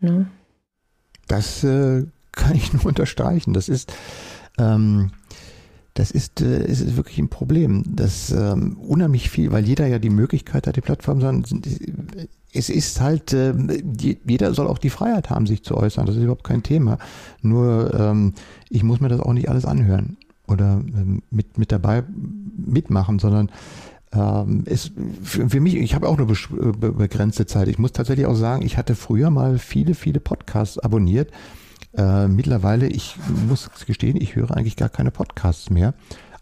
[0.00, 0.26] Ne?
[1.28, 3.52] Das äh, kann ich nur unterstreichen.
[3.52, 3.92] Das ist,
[4.58, 5.10] ähm,
[5.94, 7.84] das ist, äh, ist wirklich ein Problem.
[7.86, 11.44] Das ähm, unheimlich viel, weil jeder ja die Möglichkeit hat, die Plattform sondern
[12.52, 13.54] es ist halt, äh,
[14.26, 16.06] jeder soll auch die Freiheit haben, sich zu äußern.
[16.06, 16.98] Das ist überhaupt kein Thema.
[17.42, 18.34] Nur ähm,
[18.68, 22.02] ich muss mir das auch nicht alles anhören oder ähm, mit, mit dabei
[22.56, 23.50] mitmachen, sondern
[24.12, 27.68] ähm, ist für, für mich, ich habe auch eine begrenzte Zeit.
[27.68, 31.30] Ich muss tatsächlich auch sagen, ich hatte früher mal viele, viele Podcasts abonniert
[31.96, 33.16] äh, mittlerweile, ich
[33.48, 35.94] muss gestehen, ich höre eigentlich gar keine Podcasts mehr.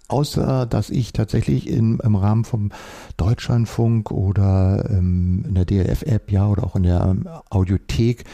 [0.08, 2.72] Außer, dass ich tatsächlich in, im Rahmen vom
[3.18, 8.24] Deutschlandfunk oder ähm, in der DLF-App, ja, oder auch in der ähm, Audiothek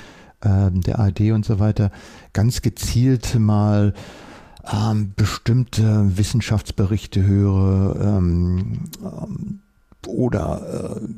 [0.40, 1.90] äh, der ARD und so weiter,
[2.33, 3.92] ganz gezielt mal
[4.72, 9.61] ähm, bestimmte Wissenschaftsberichte höre ähm, ähm
[10.07, 11.09] oder äh,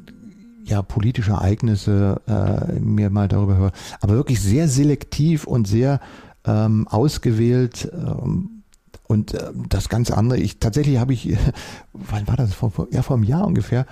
[0.66, 6.00] ja, politische Ereignisse äh, mir mal darüber höre, aber wirklich sehr selektiv und sehr
[6.44, 8.62] ähm, ausgewählt ähm,
[9.07, 10.38] und äh, das ganz andere.
[10.38, 11.37] Ich tatsächlich habe ich,
[11.92, 13.87] wann war das vor, vor ja vor einem Jahr ungefähr,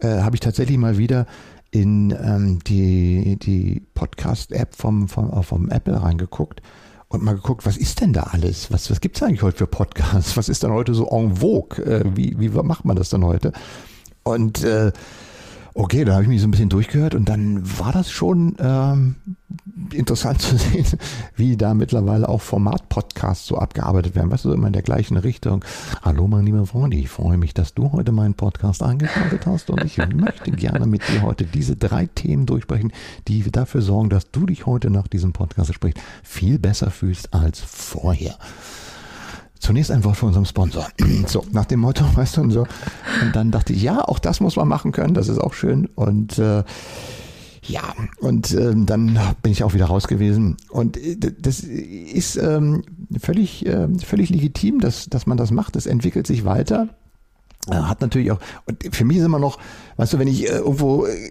[0.00, 1.26] äh, habe ich tatsächlich mal wieder
[1.70, 6.62] in ähm, die die Podcast-App vom, vom vom Apple reingeguckt
[7.08, 8.72] und mal geguckt, was ist denn da alles?
[8.72, 10.36] Was was gibt's eigentlich heute für Podcasts?
[10.36, 11.84] Was ist denn heute so en vogue?
[11.84, 13.52] Äh, wie wie macht man das dann heute?
[14.24, 14.92] Und äh,
[15.80, 19.14] Okay, da habe ich mich so ein bisschen durchgehört und dann war das schon ähm,
[19.92, 20.98] interessant zu sehen,
[21.36, 24.28] wie da mittlerweile auch Format-Podcasts so abgearbeitet werden.
[24.28, 25.64] Weißt du, immer in der gleichen Richtung.
[26.02, 29.84] Hallo, mein lieber Freund, ich freue mich, dass du heute meinen Podcast angeschaltet hast und
[29.84, 32.92] ich möchte gerne mit dir heute diese drei Themen durchsprechen,
[33.28, 37.60] die dafür sorgen, dass du dich heute nach diesem Podcast spricht viel besser fühlst als
[37.60, 38.36] vorher.
[39.60, 40.88] Zunächst ein Wort von unserem Sponsor.
[41.26, 42.66] So, nach dem Motto, weißt du, und so.
[43.22, 45.86] Und dann dachte ich, ja, auch das muss man machen können, das ist auch schön.
[45.94, 46.64] Und äh,
[47.62, 47.82] ja,
[48.20, 50.56] und äh, dann bin ich auch wieder raus gewesen.
[50.70, 52.82] Und äh, das ist ähm,
[53.20, 55.76] völlig, äh, völlig legitim, dass, dass man das macht.
[55.76, 56.88] Das entwickelt sich weiter.
[57.68, 59.58] Äh, hat natürlich auch, und für mich ist immer noch,
[59.96, 61.30] weißt du, wenn ich äh, irgendwo äh,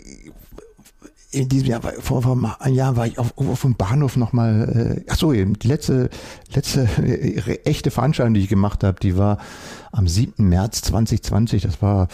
[1.32, 5.12] in diesem Jahr, vor, vor einem Jahr war ich auf, auf dem Bahnhof nochmal, äh,
[5.12, 6.10] ach so, die letzte,
[6.54, 9.38] letzte äh, echte Veranstaltung, die ich gemacht habe, die war
[9.92, 10.48] am 7.
[10.48, 12.08] März 2020, das war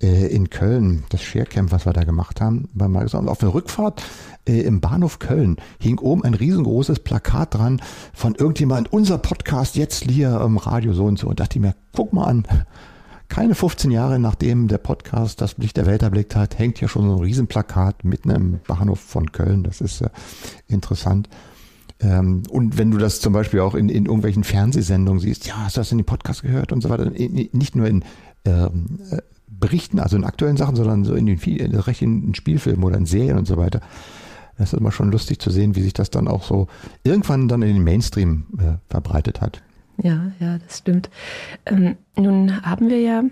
[0.00, 3.28] äh, in Köln, das Sharecamp, was wir da gemacht haben, bei Microsoft.
[3.28, 4.02] Auf der Rückfahrt
[4.48, 7.80] äh, im Bahnhof Köln hing oben ein riesengroßes Plakat dran
[8.12, 11.28] von irgendjemand, unser Podcast jetzt hier im Radio so und so.
[11.28, 12.46] Und dachte ich mir, guck mal an,
[13.32, 17.08] keine 15 Jahre nachdem der Podcast das Licht der Welt erblickt hat, hängt hier schon
[17.08, 19.62] so ein Riesenplakat mitten im Bahnhof von Köln.
[19.62, 20.10] Das ist äh,
[20.68, 21.30] interessant.
[22.00, 25.78] Ähm, und wenn du das zum Beispiel auch in, in irgendwelchen Fernsehsendungen siehst, ja, hast
[25.78, 28.04] du das in den Podcast gehört und so weiter, nicht nur in
[28.44, 32.98] ähm, äh, Berichten, also in aktuellen Sachen, sondern so in den recht in Spielfilmen oder
[32.98, 33.80] in Serien und so weiter.
[34.58, 36.66] Das ist immer schon lustig zu sehen, wie sich das dann auch so
[37.02, 39.62] irgendwann dann in den Mainstream äh, verbreitet hat.
[39.98, 41.10] Ja, ja, das stimmt.
[41.66, 43.22] Ähm, nun haben wir ja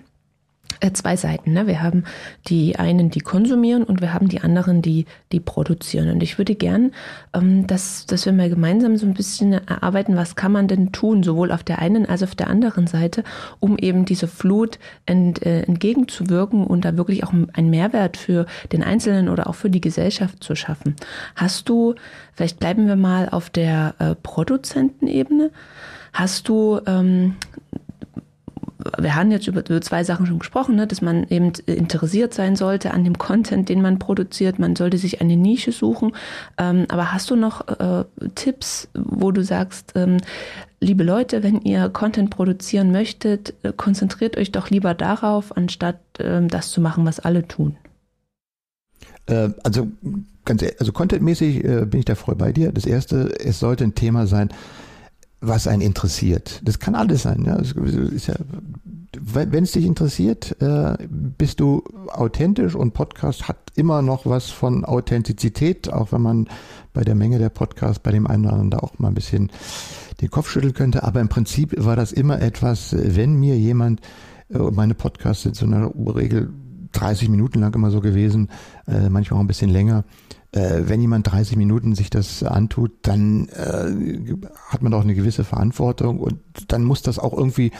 [0.81, 1.53] äh, zwei Seiten.
[1.53, 1.67] Ne?
[1.67, 2.05] Wir haben
[2.47, 6.11] die einen, die konsumieren und wir haben die anderen, die, die produzieren.
[6.11, 6.93] Und ich würde gern,
[7.35, 11.23] ähm, dass, dass wir mal gemeinsam so ein bisschen erarbeiten, was kann man denn tun,
[11.23, 13.25] sowohl auf der einen als auch auf der anderen Seite,
[13.59, 18.85] um eben diese Flut ent, äh, entgegenzuwirken und da wirklich auch einen Mehrwert für den
[18.85, 20.95] Einzelnen oder auch für die Gesellschaft zu schaffen.
[21.35, 21.97] Hast du,
[22.35, 25.51] vielleicht bleiben wir mal auf der äh, Produzentenebene,
[26.13, 27.37] hast du ähm,
[28.99, 32.57] wir haben jetzt über, über zwei Sachen schon gesprochen, ne, dass man eben interessiert sein
[32.57, 34.59] sollte an dem Content, den man produziert.
[34.59, 36.13] Man sollte sich eine Nische suchen.
[36.59, 40.19] Ähm, aber hast du noch äh, Tipps, wo du sagst, ähm,
[40.81, 46.49] liebe Leute, wenn ihr Content produzieren möchtet, äh, konzentriert euch doch lieber darauf, anstatt ähm,
[46.49, 47.77] das zu machen, was alle tun?
[49.27, 49.89] Äh, also
[50.45, 52.73] ganz also contentmäßig äh, bin ich da voll bei dir.
[52.73, 54.51] Das erste, es sollte ein Thema sein,
[55.41, 56.61] was einen interessiert.
[56.65, 57.45] Das kann alles sein.
[57.47, 57.61] Ja.
[57.61, 58.35] ja
[59.13, 64.85] wenn es dich interessiert, äh, bist du authentisch und Podcast hat immer noch was von
[64.85, 66.49] Authentizität, auch wenn man
[66.93, 69.51] bei der Menge der Podcasts bei dem einen oder anderen da auch mal ein bisschen
[70.21, 71.03] den Kopf schütteln könnte.
[71.03, 74.01] Aber im Prinzip war das immer etwas, wenn mir jemand,
[74.51, 76.51] äh, meine Podcasts sind so in der Regel
[76.93, 78.49] 30 Minuten lang immer so gewesen,
[78.87, 80.05] äh, manchmal auch ein bisschen länger,
[80.53, 84.37] äh, wenn jemand 30 Minuten sich das antut, dann äh,
[84.69, 87.71] hat man auch eine gewisse Verantwortung und dann muss das auch irgendwie,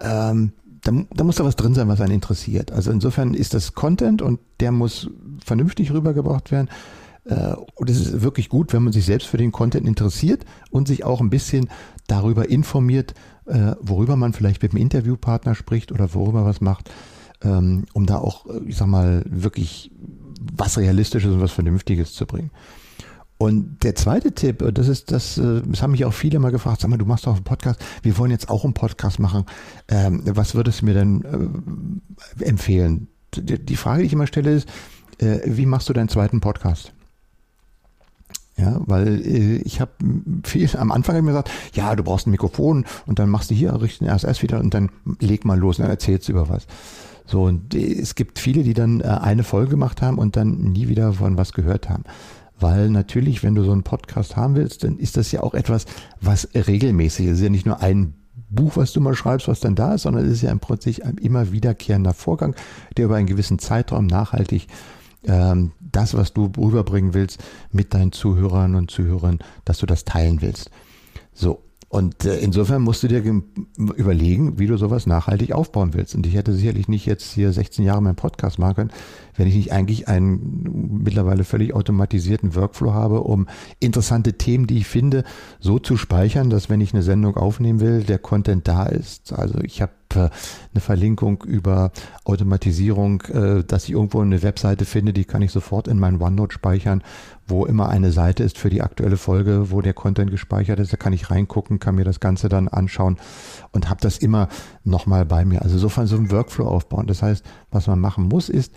[0.00, 0.52] ähm,
[0.82, 2.72] da, da muss da was drin sein, was einen interessiert.
[2.72, 5.08] Also insofern ist das Content und der muss
[5.44, 6.68] vernünftig rübergebracht werden.
[7.24, 10.88] Äh, und es ist wirklich gut, wenn man sich selbst für den Content interessiert und
[10.88, 11.68] sich auch ein bisschen
[12.06, 13.14] darüber informiert,
[13.46, 16.90] äh, worüber man vielleicht mit dem Interviewpartner spricht oder worüber was macht,
[17.42, 19.90] ähm, um da auch, ich sag mal, wirklich
[20.40, 22.50] was Realistisches und was Vernünftiges zu bringen.
[23.38, 26.82] Und der zweite Tipp, das ist das, äh, das haben mich auch viele mal gefragt,
[26.82, 29.46] sag mal, du machst doch einen Podcast, wir wollen jetzt auch einen Podcast machen.
[29.88, 31.24] Ähm, was würdest du mir denn
[32.40, 33.08] äh, empfehlen?
[33.34, 34.68] Die Frage, die ich immer stelle, ist,
[35.20, 36.92] äh, wie machst du deinen zweiten Podcast?
[38.60, 39.92] Ja, weil äh, ich habe
[40.44, 43.50] viel am Anfang hab ich mir gesagt, ja, du brauchst ein Mikrofon und dann machst
[43.50, 46.50] du hier richten RSS wieder und dann leg mal los und dann erzählst du über
[46.50, 46.66] was.
[47.30, 50.88] So, und es gibt viele, die dann äh, eine Folge gemacht haben und dann nie
[50.88, 52.02] wieder von was gehört haben.
[52.58, 55.86] Weil natürlich, wenn du so einen Podcast haben willst, dann ist das ja auch etwas,
[56.20, 57.32] was regelmäßig ist.
[57.32, 58.14] Es ist ja nicht nur ein
[58.50, 61.04] Buch, was du mal schreibst, was dann da ist, sondern es ist ja im Prinzip
[61.04, 62.56] ein immer wiederkehrender Vorgang,
[62.96, 64.66] der über einen gewissen Zeitraum nachhaltig
[65.24, 67.38] ähm, das, was du rüberbringen willst,
[67.70, 70.72] mit deinen Zuhörern und Zuhörern, dass du das teilen willst.
[71.32, 73.20] So, und äh, insofern musst du dir
[73.76, 76.14] überlegen, wie du sowas nachhaltig aufbauen willst.
[76.14, 78.90] Und ich hätte sicherlich nicht jetzt hier 16 Jahre meinen Podcast machen können,
[79.40, 83.48] wenn ich nicht eigentlich einen mittlerweile völlig automatisierten Workflow habe, um
[83.78, 85.24] interessante Themen, die ich finde,
[85.60, 89.32] so zu speichern, dass wenn ich eine Sendung aufnehmen will, der Content da ist.
[89.32, 90.28] Also ich habe äh,
[90.74, 91.90] eine Verlinkung über
[92.24, 96.52] Automatisierung, äh, dass ich irgendwo eine Webseite finde, die kann ich sofort in meinen OneNote
[96.52, 97.02] speichern
[97.50, 100.92] wo immer eine Seite ist für die aktuelle Folge, wo der Content gespeichert ist.
[100.92, 103.18] Da kann ich reingucken, kann mir das Ganze dann anschauen
[103.72, 104.48] und habe das immer
[104.84, 105.62] nochmal bei mir.
[105.62, 107.06] Also sofern so ein Workflow aufbauen.
[107.06, 108.72] Das heißt, was man machen muss, ist,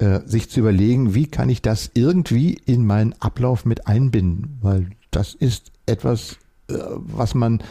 [0.00, 4.88] äh, sich zu überlegen, wie kann ich das irgendwie in meinen Ablauf mit einbinden, weil
[5.10, 6.38] das ist etwas,
[6.70, 7.62] äh, was man,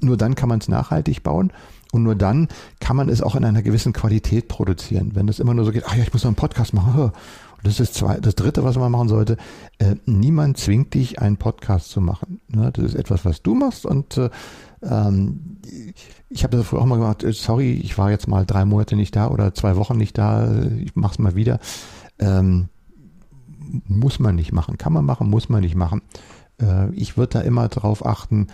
[0.00, 1.52] nur dann kann man es nachhaltig bauen.
[1.92, 2.48] Und nur dann
[2.80, 5.12] kann man es auch in einer gewissen Qualität produzieren.
[5.14, 7.12] Wenn es immer nur so geht, ach ja, ich muss noch einen Podcast machen,
[7.62, 9.36] das ist zwei, das dritte, was man machen sollte.
[9.78, 12.40] Äh, niemand zwingt dich, einen Podcast zu machen.
[12.48, 12.72] Ne?
[12.72, 14.30] Das ist etwas, was du machst und äh,
[14.82, 15.58] ähm,
[16.30, 18.96] ich habe das früher auch mal gemacht, äh, sorry, ich war jetzt mal drei Monate
[18.96, 21.58] nicht da oder zwei Wochen nicht da, ich mach's mal wieder.
[22.18, 22.68] Ähm,
[23.86, 24.78] muss man nicht machen.
[24.78, 26.02] Kann man machen, muss man nicht machen.
[26.60, 28.48] Äh, ich würde da immer drauf achten,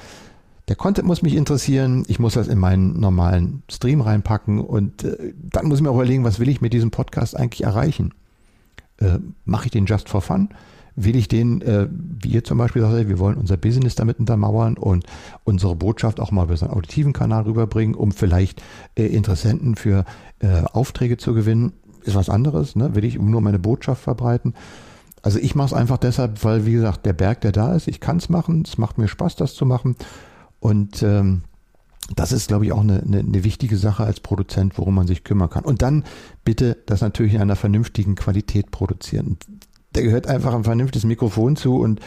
[0.68, 5.34] der Content muss mich interessieren, ich muss das in meinen normalen Stream reinpacken und äh,
[5.36, 8.14] dann muss ich mir auch überlegen, was will ich mit diesem Podcast eigentlich erreichen
[8.98, 10.48] äh, mache ich den just for fun?
[10.96, 14.76] Will ich den, äh, wie ihr zum Beispiel sagt, wir wollen unser Business damit untermauern
[14.76, 15.04] und
[15.42, 18.62] unsere Botschaft auch mal über so einen auditiven Kanal rüberbringen, um vielleicht
[18.96, 20.04] äh, Interessenten für
[20.38, 21.72] äh, Aufträge zu gewinnen?
[22.04, 22.94] ist was anderes, ne?
[22.94, 24.54] will ich nur meine Botschaft verbreiten.
[25.22, 28.00] Also ich mache es einfach deshalb, weil, wie gesagt, der Berg, der da ist, ich
[28.00, 29.96] kann es machen, es macht mir Spaß, das zu machen.
[30.60, 31.42] Und ähm,
[32.14, 35.24] das ist, glaube ich, auch eine, eine, eine wichtige Sache als Produzent, worum man sich
[35.24, 35.64] kümmern kann.
[35.64, 36.04] Und dann
[36.44, 39.38] bitte das natürlich in einer vernünftigen Qualität produzieren.
[39.94, 42.00] Da gehört einfach ein vernünftiges Mikrofon zu und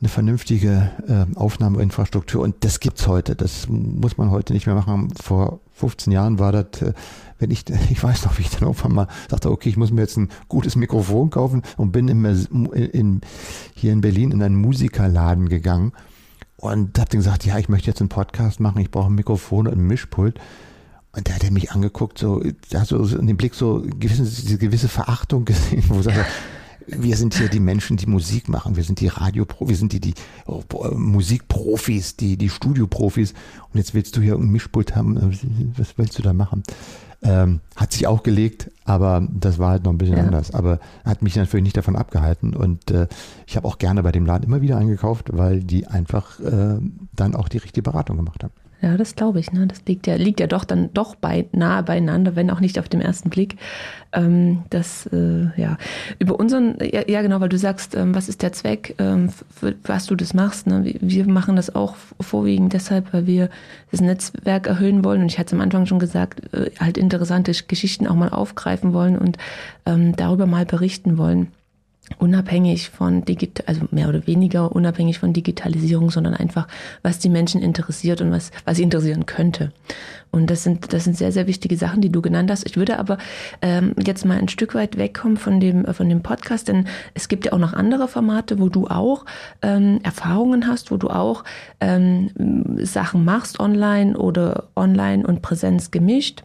[0.00, 2.40] eine vernünftige äh, Aufnahmeinfrastruktur.
[2.42, 3.34] Und das gibt's heute.
[3.34, 5.12] Das muss man heute nicht mehr machen.
[5.20, 6.92] Vor 15 Jahren war das, äh,
[7.40, 10.02] wenn ich, ich weiß noch, wie ich dann irgendwann mal sagte, okay, ich muss mir
[10.02, 13.20] jetzt ein gutes Mikrofon kaufen und bin in, in,
[13.74, 15.92] hier in Berlin in einen Musikerladen gegangen
[16.56, 19.66] und hab dann gesagt, ja, ich möchte jetzt einen Podcast machen, ich brauche ein Mikrofon
[19.66, 20.38] und ein Mischpult.
[21.14, 23.84] Und da hat er mich angeguckt, so, da hast du so in dem Blick so
[23.98, 26.26] gewisse, diese gewisse Verachtung gesehen, wo er sagt,
[26.86, 28.76] wir sind hier die Menschen, die Musik machen.
[28.76, 30.14] Wir sind die Radioprofis, wir sind die, die
[30.46, 30.62] oh,
[30.94, 33.34] Musikprofis, die, die Studioprofis.
[33.72, 35.38] Und jetzt willst du hier ein Mischpult haben.
[35.76, 36.62] Was willst du da machen?
[37.24, 40.24] Ähm, hat sich auch gelegt, aber das war halt noch ein bisschen ja.
[40.24, 40.52] anders.
[40.52, 42.54] Aber hat mich natürlich nicht davon abgehalten.
[42.54, 43.06] Und äh,
[43.46, 46.78] ich habe auch gerne bei dem Laden immer wieder eingekauft, weil die einfach äh,
[47.12, 48.52] dann auch die richtige Beratung gemacht haben.
[48.82, 49.52] Ja, das glaube ich.
[49.52, 49.68] Ne?
[49.68, 52.88] Das liegt ja, liegt ja doch dann doch bei, nahe beieinander, wenn auch nicht auf
[52.88, 53.56] dem ersten Blick.
[54.12, 55.78] Ähm, das, äh, ja,
[56.18, 59.76] über unseren, ja, ja, genau, weil du sagst, ähm, was ist der Zweck, ähm, für,
[59.84, 60.66] was du das machst.
[60.66, 60.96] Ne?
[61.00, 63.50] Wir machen das auch vorwiegend deshalb, weil wir
[63.92, 65.22] das Netzwerk erhöhen wollen.
[65.22, 68.92] Und ich hatte es am Anfang schon gesagt, äh, halt interessante Geschichten auch mal aufgreifen
[68.92, 69.38] wollen und
[69.86, 71.52] ähm, darüber mal berichten wollen
[72.18, 76.68] unabhängig von digital, also mehr oder weniger unabhängig von Digitalisierung, sondern einfach,
[77.02, 79.72] was die Menschen interessiert und was, was sie interessieren könnte.
[80.30, 82.64] Und das sind, das sind sehr, sehr wichtige Sachen, die du genannt hast.
[82.66, 83.18] Ich würde aber
[83.60, 87.44] ähm, jetzt mal ein Stück weit wegkommen von dem, von dem Podcast, denn es gibt
[87.44, 89.26] ja auch noch andere Formate, wo du auch
[89.60, 91.44] ähm, Erfahrungen hast, wo du auch
[91.80, 92.30] ähm,
[92.78, 96.42] Sachen machst online oder online und Präsenz gemischt.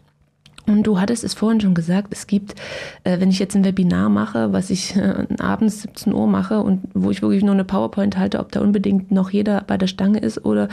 [0.68, 2.54] Und du hattest es vorhin schon gesagt, es gibt,
[3.02, 6.82] äh, wenn ich jetzt ein Webinar mache, was ich äh, abends 17 Uhr mache und
[6.92, 10.18] wo ich wirklich nur eine PowerPoint halte, ob da unbedingt noch jeder bei der Stange
[10.18, 10.68] ist oder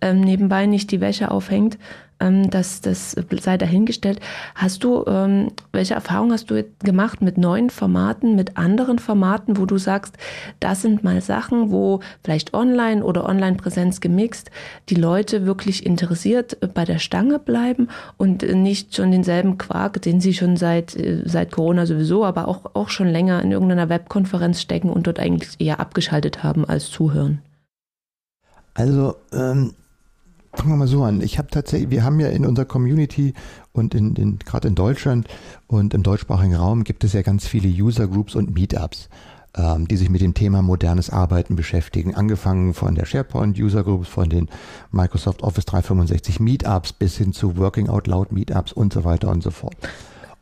[0.00, 1.78] ähm, nebenbei nicht die Wäsche aufhängt,
[2.20, 4.20] ähm, das, das sei dahingestellt.
[4.54, 9.66] Hast du, ähm, welche Erfahrungen hast du gemacht mit neuen Formaten, mit anderen Formaten, wo
[9.66, 10.16] du sagst,
[10.60, 14.50] das sind mal Sachen, wo vielleicht online oder Online-Präsenz gemixt,
[14.88, 20.34] die Leute wirklich interessiert bei der Stange bleiben und nicht schon denselben Quark, den sie
[20.34, 24.90] schon seit, äh, seit Corona sowieso, aber auch, auch schon länger in irgendeiner Webkonferenz stecken
[24.90, 27.40] und dort eigentlich eher abgeschaltet haben als zuhören?
[28.74, 29.74] Also ähm,
[30.54, 31.20] fangen wir mal so an.
[31.20, 33.34] Ich habe tatsächlich, wir haben ja in unserer Community
[33.72, 35.28] und in, in gerade in Deutschland
[35.66, 39.08] und im deutschsprachigen Raum gibt es ja ganz viele User Groups und Meetups,
[39.56, 42.14] ähm, die sich mit dem Thema modernes Arbeiten beschäftigen.
[42.14, 44.48] Angefangen von der SharePoint User Groups, von den
[44.90, 49.42] Microsoft Office 365 Meetups bis hin zu Working Out Loud Meetups und so weiter und
[49.42, 49.76] so fort.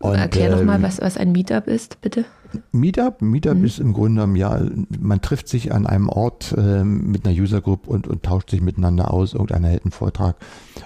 [0.01, 2.25] Und, Erklär ähm, nochmal, was, was ein Meetup ist, bitte.
[2.73, 3.65] Meetup, Meetup mhm.
[3.65, 4.61] ist im Grunde genommen, ja,
[4.99, 8.61] man trifft sich an einem Ort äh, mit einer User Group und, und tauscht sich
[8.61, 10.37] miteinander aus, irgendeiner hält einen Vortrag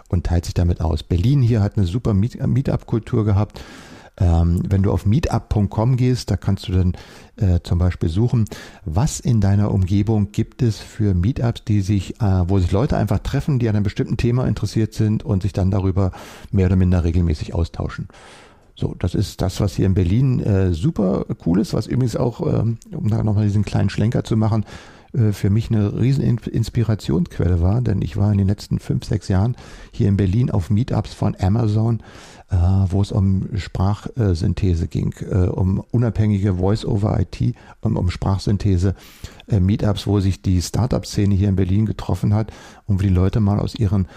[0.09, 1.03] und teilt sich damit aus.
[1.03, 3.61] Berlin hier hat eine super Meet Meetup-Kultur gehabt.
[4.19, 6.93] Ähm, wenn du auf meetup.com gehst, da kannst du dann
[7.37, 8.45] äh, zum Beispiel suchen,
[8.85, 13.21] was in deiner Umgebung gibt es für Meetups, die sich, äh, wo sich Leute einfach
[13.21, 16.13] treffen, die an einem bestimmten Thema interessiert sind und sich dann darüber
[16.51, 18.09] mehr oder minder regelmäßig austauschen.
[18.83, 22.41] So, das ist das, was hier in Berlin äh, super cool ist, was übrigens auch,
[22.45, 24.65] ähm, um da nochmal diesen kleinen Schlenker zu machen,
[25.13, 29.29] äh, für mich eine riesen Inspirationsquelle war, denn ich war in den letzten fünf, sechs
[29.29, 29.55] Jahren
[29.93, 32.03] hier in Berlin auf Meetups von Amazon,
[32.51, 38.97] äh, wo es um Sprachsynthese ging, äh, um unabhängige Voice-over-IT, um, um Sprachsynthese,
[39.47, 42.53] äh, Meetups, wo sich die Startup-Szene hier in Berlin getroffen hat
[42.87, 44.09] und wo die Leute mal aus ihren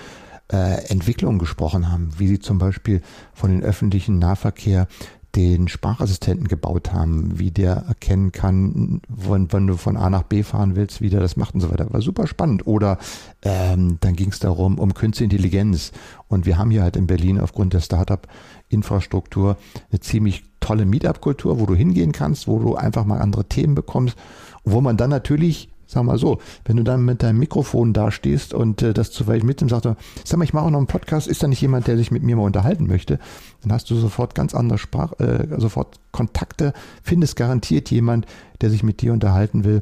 [0.51, 3.01] äh, Entwicklungen gesprochen haben, wie sie zum Beispiel
[3.33, 4.87] von den öffentlichen Nahverkehr
[5.35, 10.43] den Sprachassistenten gebaut haben, wie der erkennen kann, wann, wann du von A nach B
[10.43, 11.91] fahren willst, wie der das macht und so weiter.
[11.91, 12.65] War super spannend.
[12.67, 12.97] Oder
[13.41, 15.91] ähm, dann ging es darum, um Künstliche Intelligenz.
[16.29, 19.57] Und wir haben hier halt in Berlin aufgrund der Startup-Infrastruktur
[19.91, 24.17] eine ziemlich tolle Meetup-Kultur, wo du hingehen kannst, wo du einfach mal andere Themen bekommst,
[24.63, 28.81] wo man dann natürlich Sag mal so, wenn du dann mit deinem Mikrofon dastehst und
[28.81, 31.27] äh, das zu weit mitnimmst, sagst du, sag mal, ich mache auch noch einen Podcast,
[31.27, 33.19] ist da nicht jemand, der sich mit mir mal unterhalten möchte?
[33.61, 36.73] Dann hast du sofort ganz andere Sprach, äh, sofort Kontakte,
[37.03, 38.25] findest garantiert jemand,
[38.61, 39.81] der sich mit dir unterhalten will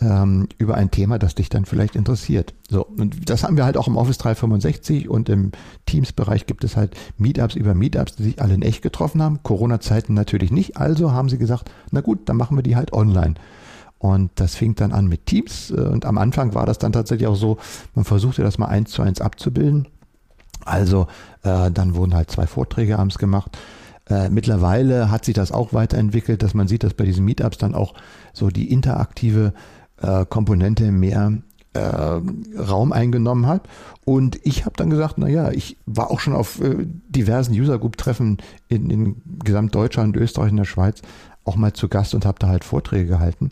[0.00, 2.54] ähm, über ein Thema, das dich dann vielleicht interessiert.
[2.68, 5.52] So, und das haben wir halt auch im Office 365 und im
[5.86, 9.42] Teams-Bereich gibt es halt Meetups über Meetups, die sich alle in echt getroffen haben.
[9.42, 13.34] Corona-Zeiten natürlich nicht, also haben sie gesagt, na gut, dann machen wir die halt online.
[13.98, 15.70] Und das fing dann an mit Teams.
[15.70, 17.58] Äh, und am Anfang war das dann tatsächlich auch so,
[17.94, 19.88] man versuchte das mal eins zu eins abzubilden.
[20.64, 21.06] Also
[21.42, 23.58] äh, dann wurden halt zwei Vorträge abends gemacht.
[24.08, 27.74] Äh, mittlerweile hat sich das auch weiterentwickelt, dass man sieht, dass bei diesen Meetups dann
[27.74, 27.94] auch
[28.32, 29.52] so die interaktive
[30.00, 31.32] äh, Komponente mehr
[31.74, 31.80] äh,
[32.58, 33.68] Raum eingenommen hat.
[34.04, 37.78] Und ich habe dann gesagt, na ja, ich war auch schon auf äh, diversen User
[37.78, 38.38] Group Treffen
[38.68, 41.02] in, in Gesamtdeutschland, Österreich und der Schweiz
[41.44, 43.50] auch mal zu Gast und habe da halt Vorträge gehalten.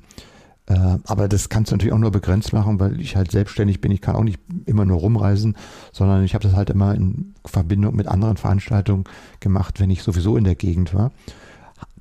[0.67, 3.93] Äh, aber das kannst du natürlich auch nur begrenzt machen, weil ich halt selbstständig bin.
[3.93, 5.57] Ich kann auch nicht immer nur rumreisen,
[5.93, 9.05] sondern ich habe das halt immer in Verbindung mit anderen Veranstaltungen
[9.41, 11.12] gemacht, wenn ich sowieso in der Gegend war.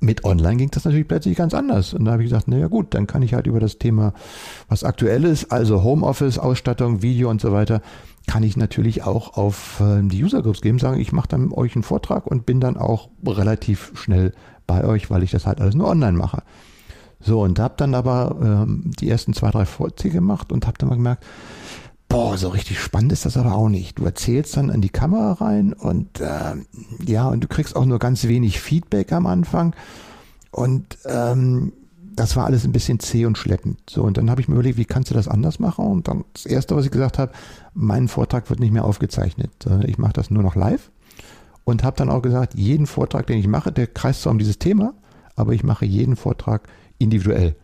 [0.00, 1.94] Mit Online ging das natürlich plötzlich ganz anders.
[1.94, 4.14] Und da habe ich gesagt, naja gut, dann kann ich halt über das Thema,
[4.68, 7.82] was aktuell ist, also Homeoffice, Ausstattung, Video und so weiter,
[8.26, 11.76] kann ich natürlich auch auf äh, die User Groups geben, sagen, ich mache dann euch
[11.76, 14.32] einen Vortrag und bin dann auch relativ schnell
[14.66, 16.42] bei euch, weil ich das halt alles nur online mache.
[17.20, 20.88] So, und habe dann aber ähm, die ersten zwei, drei Vorträge gemacht und habe dann
[20.88, 21.24] mal gemerkt,
[22.08, 23.98] boah, so richtig spannend ist das aber auch nicht.
[23.98, 26.54] Du erzählst dann in die Kamera rein und äh,
[27.04, 29.74] ja, und du kriegst auch nur ganz wenig Feedback am Anfang.
[30.50, 31.72] Und ähm,
[32.14, 33.78] das war alles ein bisschen zäh und schleppend.
[33.90, 35.86] So, und dann habe ich mir überlegt, wie kannst du das anders machen?
[35.86, 37.32] Und dann das Erste, was ich gesagt habe,
[37.74, 39.50] mein Vortrag wird nicht mehr aufgezeichnet.
[39.84, 40.90] Ich mache das nur noch live.
[41.64, 44.58] Und habe dann auch gesagt, jeden Vortrag, den ich mache, der kreist zwar um dieses
[44.58, 44.94] Thema,
[45.34, 46.68] aber ich mache jeden Vortrag
[46.98, 47.56] individuell.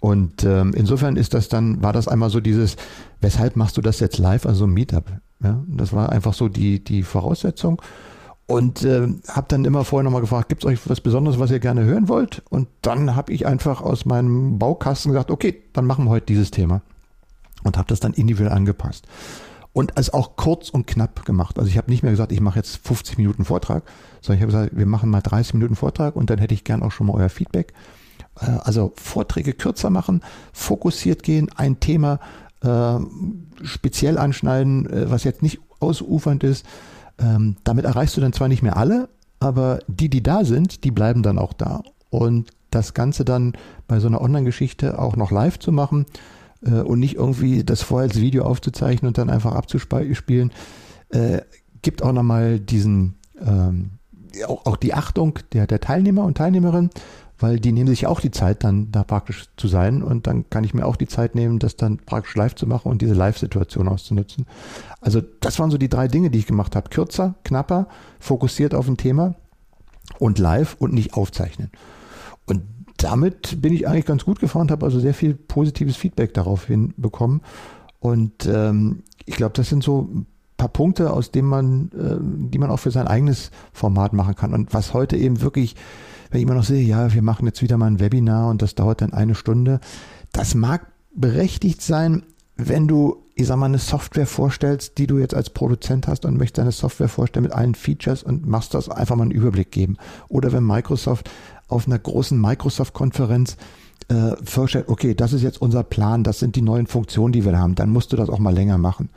[0.00, 2.76] Und ähm, insofern ist das dann, war das einmal so dieses,
[3.20, 5.10] weshalb machst du das jetzt live, also Meetup?
[5.42, 7.80] Ja, das war einfach so die, die Voraussetzung.
[8.46, 11.60] Und äh, habe dann immer vorher nochmal gefragt, gibt es euch was Besonderes, was ihr
[11.60, 12.42] gerne hören wollt?
[12.50, 16.50] Und dann habe ich einfach aus meinem Baukasten gesagt, okay, dann machen wir heute dieses
[16.50, 16.82] Thema.
[17.62, 19.06] Und habe das dann individuell angepasst.
[19.72, 21.58] Und es auch kurz und knapp gemacht.
[21.58, 23.84] Also ich habe nicht mehr gesagt, ich mache jetzt 50 Minuten Vortrag,
[24.20, 26.82] sondern ich habe gesagt, wir machen mal 30 Minuten Vortrag und dann hätte ich gern
[26.82, 27.72] auch schon mal euer Feedback.
[28.40, 30.22] Äh, also Vorträge kürzer machen,
[30.52, 32.20] fokussiert gehen, ein Thema
[32.62, 32.98] äh,
[33.62, 36.66] speziell anschneiden, äh, was jetzt nicht ausufernd ist.
[37.18, 39.08] Ähm, damit erreichst du dann zwar nicht mehr alle,
[39.40, 41.82] aber die, die da sind, die bleiben dann auch da.
[42.10, 43.52] Und das Ganze dann
[43.86, 46.06] bei so einer Online-Geschichte auch noch live zu machen
[46.64, 50.52] äh, und nicht irgendwie das vorher als Video aufzuzeichnen und dann einfach abzuspielen,
[51.10, 51.42] äh,
[51.82, 53.92] gibt auch nochmal diesen, ähm,
[54.46, 56.90] auch, auch die Achtung der, der Teilnehmer und Teilnehmerinnen
[57.38, 60.64] weil die nehmen sich auch die Zeit, dann da praktisch zu sein und dann kann
[60.64, 63.88] ich mir auch die Zeit nehmen, das dann praktisch live zu machen und diese Live-Situation
[63.88, 64.46] auszunutzen.
[65.00, 66.90] Also das waren so die drei Dinge, die ich gemacht habe.
[66.90, 67.88] Kürzer, knapper,
[68.20, 69.34] fokussiert auf ein Thema
[70.18, 71.70] und live und nicht aufzeichnen.
[72.46, 72.62] Und
[72.98, 77.42] damit bin ich eigentlich ganz gut gefahren, habe also sehr viel positives Feedback darauf hinbekommen.
[77.98, 80.08] Und ähm, ich glaube, das sind so
[80.64, 82.16] paar Punkte, aus denen man, äh,
[82.50, 84.52] die man auch für sein eigenes Format machen kann.
[84.54, 85.76] Und was heute eben wirklich
[86.34, 88.74] wenn ich immer noch sehe, ja, wir machen jetzt wieder mal ein Webinar und das
[88.74, 89.78] dauert dann eine Stunde.
[90.32, 90.84] Das mag
[91.14, 92.24] berechtigt sein,
[92.56, 96.36] wenn du, ich sag mal, eine Software vorstellst, die du jetzt als Produzent hast und
[96.36, 99.96] möchtest deine Software vorstellen mit allen Features und machst das einfach mal einen Überblick geben.
[100.28, 101.30] Oder wenn Microsoft
[101.68, 103.56] auf einer großen Microsoft-Konferenz
[104.08, 107.56] äh, vorstellt, okay, das ist jetzt unser Plan, das sind die neuen Funktionen, die wir
[107.56, 109.08] haben, dann musst du das auch mal länger machen.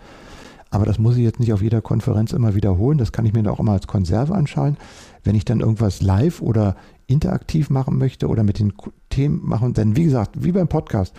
[0.70, 2.98] Aber das muss ich jetzt nicht auf jeder Konferenz immer wiederholen.
[2.98, 4.78] Das kann ich mir dann auch immer als Konserve anschauen.
[5.24, 6.76] Wenn ich dann irgendwas live oder
[7.08, 8.74] interaktiv machen möchte oder mit den
[9.10, 11.14] Themen machen, denn wie gesagt, wie beim Podcast,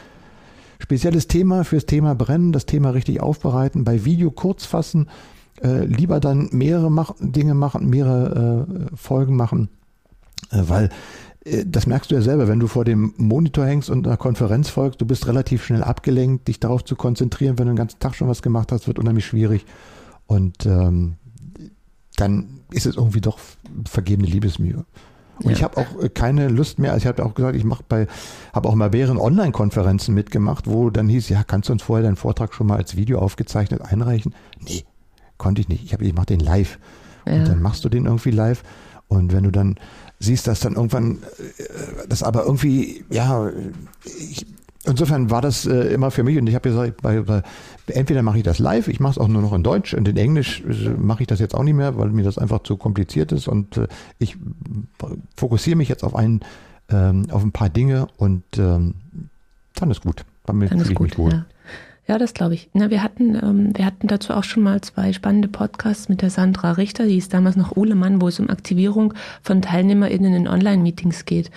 [0.79, 5.09] spezielles Thema fürs Thema brennen, das Thema richtig aufbereiten, bei Video kurz fassen,
[5.63, 9.71] äh, lieber dann mehrere mach Dinge machen, mehrere äh, Folgen machen,
[10.51, 10.91] äh, weil
[11.67, 15.01] das merkst du ja selber, wenn du vor dem Monitor hängst und einer Konferenz folgst,
[15.01, 18.29] du bist relativ schnell abgelenkt, dich darauf zu konzentrieren, wenn du den ganzen Tag schon
[18.29, 19.65] was gemacht hast, wird unheimlich schwierig.
[20.27, 21.17] Und ähm,
[22.17, 23.39] dann ist es irgendwie doch
[23.87, 24.85] vergebene Liebesmühe.
[25.39, 25.53] Und ja.
[25.53, 28.07] ich habe auch äh, keine Lust mehr, also ich habe auch gesagt, ich mache bei,
[28.53, 32.17] habe auch mal mehreren Online-Konferenzen mitgemacht, wo dann hieß, ja, kannst du uns vorher deinen
[32.17, 34.35] Vortrag schon mal als Video aufgezeichnet einreichen?
[34.61, 34.85] Nee,
[35.37, 35.85] konnte ich nicht.
[35.85, 36.79] Ich, ich mache den live.
[37.27, 37.35] Ja.
[37.35, 38.63] Und dann machst du den irgendwie live.
[39.07, 39.77] Und wenn du dann
[40.21, 41.19] siehst, dass dann irgendwann,
[41.59, 43.51] äh, das aber irgendwie, ja,
[44.05, 44.47] ich,
[44.85, 47.43] insofern war das äh, immer für mich und ich habe gesagt, bei, bei,
[47.87, 50.17] entweder mache ich das live, ich mache es auch nur noch in Deutsch und in
[50.17, 53.33] Englisch äh, mache ich das jetzt auch nicht mehr, weil mir das einfach zu kompliziert
[53.33, 53.89] ist und äh,
[54.19, 54.37] ich
[55.37, 56.41] fokussiere mich jetzt auf ein,
[56.91, 58.95] ähm, auf ein paar Dinge und ähm,
[59.75, 60.25] dann ist gut.
[60.47, 61.33] Damit fühle ich gut, mich wohl.
[61.33, 61.47] Ja.
[62.09, 62.71] Ja, das glaube ich.
[62.73, 66.31] Na, wir hatten, ähm, wir hatten dazu auch schon mal zwei spannende Podcasts mit der
[66.31, 71.27] Sandra Richter, die ist damals noch Uhlemann, wo es um Aktivierung von TeilnehmerInnen in Online-Meetings
[71.27, 71.51] geht.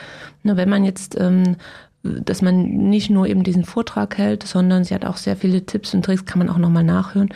[0.44, 1.56] Na, wenn man jetzt ähm,
[2.04, 5.94] dass man nicht nur eben diesen Vortrag hält, sondern sie hat auch sehr viele Tipps
[5.94, 7.30] und Tricks, kann man auch nochmal nachhören,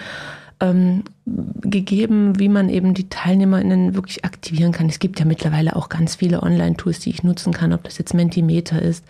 [0.70, 1.04] ähm,
[1.62, 4.88] gegeben, wie man eben die TeilnehmerInnen wirklich aktivieren kann.
[4.88, 8.14] Es gibt ja mittlerweile auch ganz viele Online-Tools, die ich nutzen kann, ob das jetzt
[8.14, 9.06] Mentimeter ist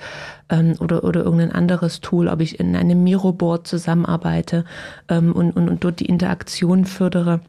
[0.49, 4.65] ähm, oder, oder irgendein anderes Tool, ob ich in einem Miroboard zusammenarbeite
[5.09, 7.41] ähm, und, und, und dort die Interaktion fördere.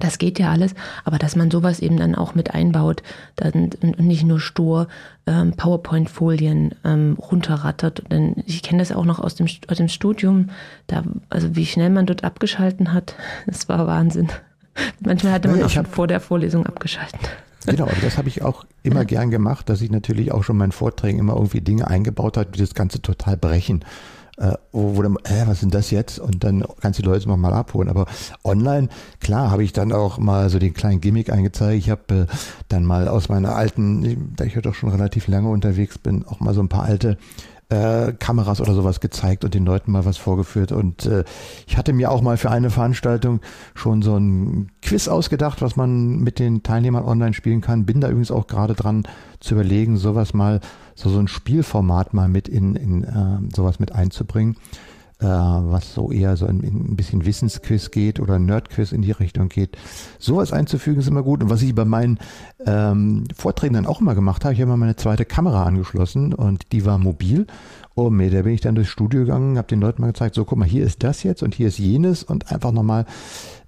[0.00, 0.74] Das geht ja alles,
[1.04, 3.02] aber dass man sowas eben dann auch mit einbaut
[3.36, 4.88] dann, und nicht nur stur
[5.26, 8.02] ähm, PowerPoint-Folien ähm, runterrattert.
[8.10, 10.48] Denn ich kenne das auch noch aus dem, aus dem Studium,
[10.86, 13.14] da, also wie schnell man dort abgeschalten hat,
[13.46, 14.28] das war Wahnsinn.
[15.00, 17.18] Manchmal hatte man naja, auch schon vor der Vorlesung abgeschalten.
[17.66, 20.72] Genau, aber das habe ich auch immer gern gemacht, dass ich natürlich auch schon meinen
[20.72, 23.84] Vorträgen immer irgendwie Dinge eingebaut habe, die das Ganze total brechen
[24.38, 26.18] äh, wo, wo dann, äh, was sind das jetzt?
[26.18, 27.88] Und dann kannst du die Leute nochmal abholen.
[27.88, 28.06] Aber
[28.44, 28.88] online,
[29.20, 31.78] klar, habe ich dann auch mal so den kleinen Gimmick eingezeigt.
[31.78, 32.26] Ich habe äh,
[32.68, 36.40] dann mal aus meiner alten, da ich ja doch schon relativ lange unterwegs bin, auch
[36.40, 37.18] mal so ein paar alte
[37.72, 40.72] äh, Kameras oder sowas gezeigt und den Leuten mal was vorgeführt.
[40.72, 41.24] Und äh,
[41.66, 43.40] ich hatte mir auch mal für eine Veranstaltung
[43.74, 47.86] schon so ein Quiz ausgedacht, was man mit den Teilnehmern online spielen kann.
[47.86, 49.04] Bin da übrigens auch gerade dran
[49.40, 50.60] zu überlegen, sowas mal,
[50.94, 54.56] so, so ein Spielformat mal mit in, in äh, sowas mit einzubringen
[55.22, 59.12] äh, was so eher so in, in ein bisschen Wissensquiz geht oder Nerdquiz in die
[59.12, 59.76] Richtung geht.
[60.18, 61.42] Sowas einzufügen ist immer gut.
[61.42, 62.18] Und was ich bei meinen
[62.66, 66.72] ähm, Vorträgen dann auch immer gemacht habe, ich habe mal meine zweite Kamera angeschlossen und
[66.72, 67.46] die war mobil.
[67.94, 70.44] Oh, nee, da bin ich dann durchs Studio gegangen, habe den Leuten mal gezeigt, so
[70.44, 73.04] guck mal, hier ist das jetzt und hier ist jenes und einfach nochmal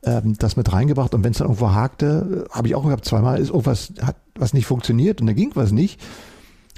[0.03, 1.15] ähm, das mit reingebracht.
[1.15, 4.55] Und wenn es dann irgendwo hakte, habe ich auch gehabt, zweimal ist irgendwas, hat was
[4.55, 6.01] nicht funktioniert und da ging was nicht.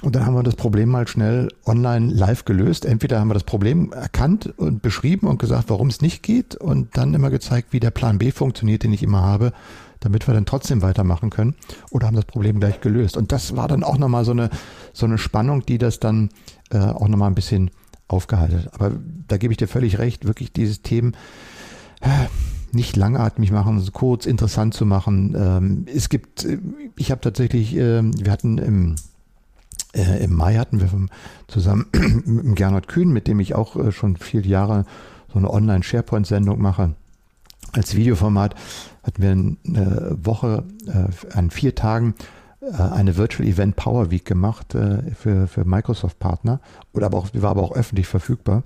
[0.03, 2.85] Und dann haben wir das Problem mal schnell online live gelöst.
[2.85, 6.95] Entweder haben wir das Problem erkannt und beschrieben und gesagt, warum es nicht geht und
[6.97, 9.53] dann immer gezeigt, wie der Plan B funktioniert, den ich immer habe,
[9.99, 11.55] damit wir dann trotzdem weitermachen können
[11.89, 13.17] oder haben das Problem gleich gelöst.
[13.17, 14.51] Und das war dann auch nochmal so eine,
[14.93, 16.29] so eine Spannung, die das dann
[16.69, 17.71] äh, auch nochmal ein bisschen
[18.07, 18.73] aufgehalten hat.
[18.75, 18.91] Aber
[19.27, 21.17] da gebe ich dir völlig recht, wirklich dieses Themen
[22.01, 22.27] äh,
[22.71, 25.35] nicht langatmig machen, kurz interessant zu machen.
[25.35, 26.59] Ähm, es gibt, äh,
[26.95, 28.95] ich habe tatsächlich, äh, wir hatten im
[29.97, 30.89] äh, Im Mai hatten wir
[31.47, 31.87] zusammen
[32.25, 34.85] mit Gernot Kühn, mit dem ich auch äh, schon viele Jahre
[35.31, 36.93] so eine Online-SharePoint-Sendung mache,
[37.73, 38.55] als Videoformat,
[39.03, 42.15] hatten wir eine Woche äh, an vier Tagen
[42.61, 46.61] äh, eine Virtual Event Power Week gemacht äh, für, für Microsoft-Partner,
[46.93, 48.63] oder aber auch, war aber auch öffentlich verfügbar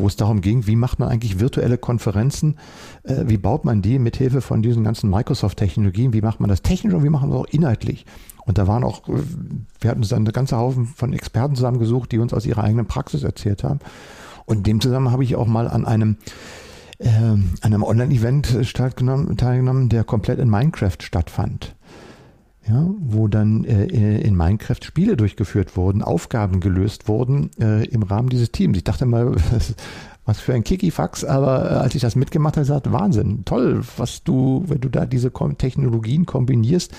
[0.00, 2.56] wo es darum ging, wie macht man eigentlich virtuelle Konferenzen,
[3.02, 6.62] äh, wie baut man die mit Hilfe von diesen ganzen Microsoft-Technologien, wie macht man das
[6.62, 8.06] technisch und wie machen wir es auch inhaltlich.
[8.48, 12.18] Und da waren auch, wir hatten uns dann eine ganze Haufen von Experten zusammengesucht, die
[12.18, 13.80] uns aus ihrer eigenen Praxis erzählt haben.
[14.46, 16.16] Und in dem Zusammenhang habe ich auch mal an einem
[16.98, 17.10] äh,
[17.60, 21.76] einem Online-Event teilgenommen, der komplett in Minecraft stattfand.
[22.66, 23.86] Ja, wo dann äh,
[24.20, 28.76] in Minecraft Spiele durchgeführt wurden, Aufgaben gelöst wurden äh, im Rahmen dieses Teams.
[28.78, 29.36] Ich dachte mal,
[30.24, 34.22] was für ein Kikifax, aber äh, als ich das mitgemacht habe, gesagt, Wahnsinn, toll, was
[34.22, 36.94] du, wenn du da diese Technologien kombinierst,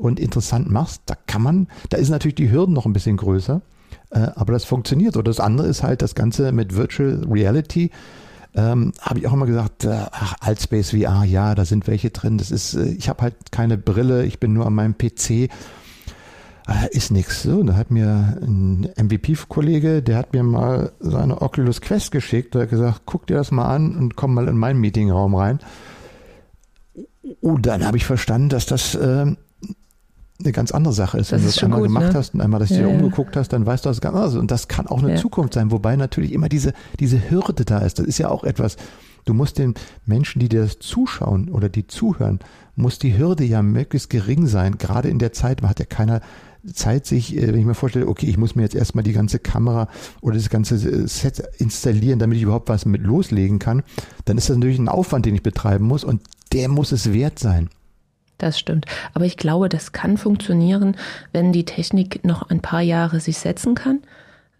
[0.00, 3.60] und interessant machst, da kann man, da ist natürlich die Hürden noch ein bisschen größer,
[4.10, 5.16] äh, aber das funktioniert.
[5.16, 7.90] Oder das andere ist halt das Ganze mit Virtual Reality.
[8.54, 12.38] Ähm, habe ich auch immer gesagt, äh, ach, Altspace VR, ja, da sind welche drin.
[12.38, 15.30] Das ist, äh, ich habe halt keine Brille, ich bin nur an meinem PC.
[15.30, 15.48] Äh,
[16.90, 17.42] ist nix.
[17.42, 22.62] So, da hat mir ein MVP-Kollege, der hat mir mal seine Oculus Quest geschickt, der
[22.62, 25.60] hat gesagt, guck dir das mal an und komm mal in meinen Meetingraum rein.
[27.40, 29.26] Und dann habe ich verstanden, dass das äh,
[30.42, 31.32] eine ganz andere Sache ist.
[31.32, 32.18] Das Wenn ist du das einmal gut, gemacht ne?
[32.18, 34.34] hast und einmal, dass du Ja, dir umgeguckt hast, dann weißt du das ganz anders.
[34.36, 35.16] Und das kann auch eine Ja.
[35.16, 37.98] Zukunft sein, wobei natürlich immer diese, diese Hürde da ist.
[37.98, 38.76] Das ist ja auch etwas,
[39.24, 39.74] du musst den
[40.06, 42.40] Menschen, die dir das zuschauen oder die zuhören,
[42.76, 44.78] muss die Hürde ja möglichst gering sein.
[44.78, 46.20] Gerade in der Zeit, man hat ja keiner
[46.74, 49.38] Zeit, sich, äh, wenn ich mir vorstelle, okay, ich muss mir jetzt erstmal die ganze
[49.38, 49.88] Kamera
[50.20, 53.82] oder das ganze äh, Set installieren, damit ich überhaupt was mit loslegen kann,
[54.26, 56.20] dann ist das natürlich ein Aufwand, den ich betreiben muss und
[56.52, 57.70] der muss es wert sein.
[58.40, 58.86] Das stimmt.
[59.12, 60.96] Aber ich glaube, das kann funktionieren,
[61.32, 64.00] wenn die Technik noch ein paar Jahre sich setzen kann.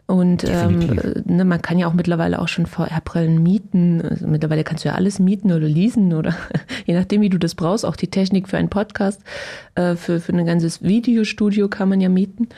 [0.06, 1.26] Und ähm, Definitiv.
[1.26, 4.02] ne, man kann ja auch mittlerweile auch schon VR-Brillen mieten.
[4.02, 6.34] Also mittlerweile kannst du ja alles mieten oder leasen oder
[6.86, 7.86] je nachdem, wie du das brauchst.
[7.86, 9.22] Auch die Technik für einen Podcast,
[9.76, 12.48] äh, für, für ein ganzes Videostudio kann man ja mieten.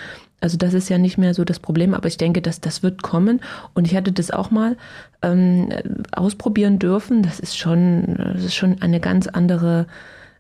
[0.41, 3.03] Also das ist ja nicht mehr so das Problem, aber ich denke, dass das wird
[3.03, 3.41] kommen.
[3.75, 4.77] Und ich hatte das auch mal
[5.21, 5.69] ähm,
[6.11, 7.23] ausprobieren dürfen.
[7.23, 9.87] Das ist schon, das ist schon eine ganz andere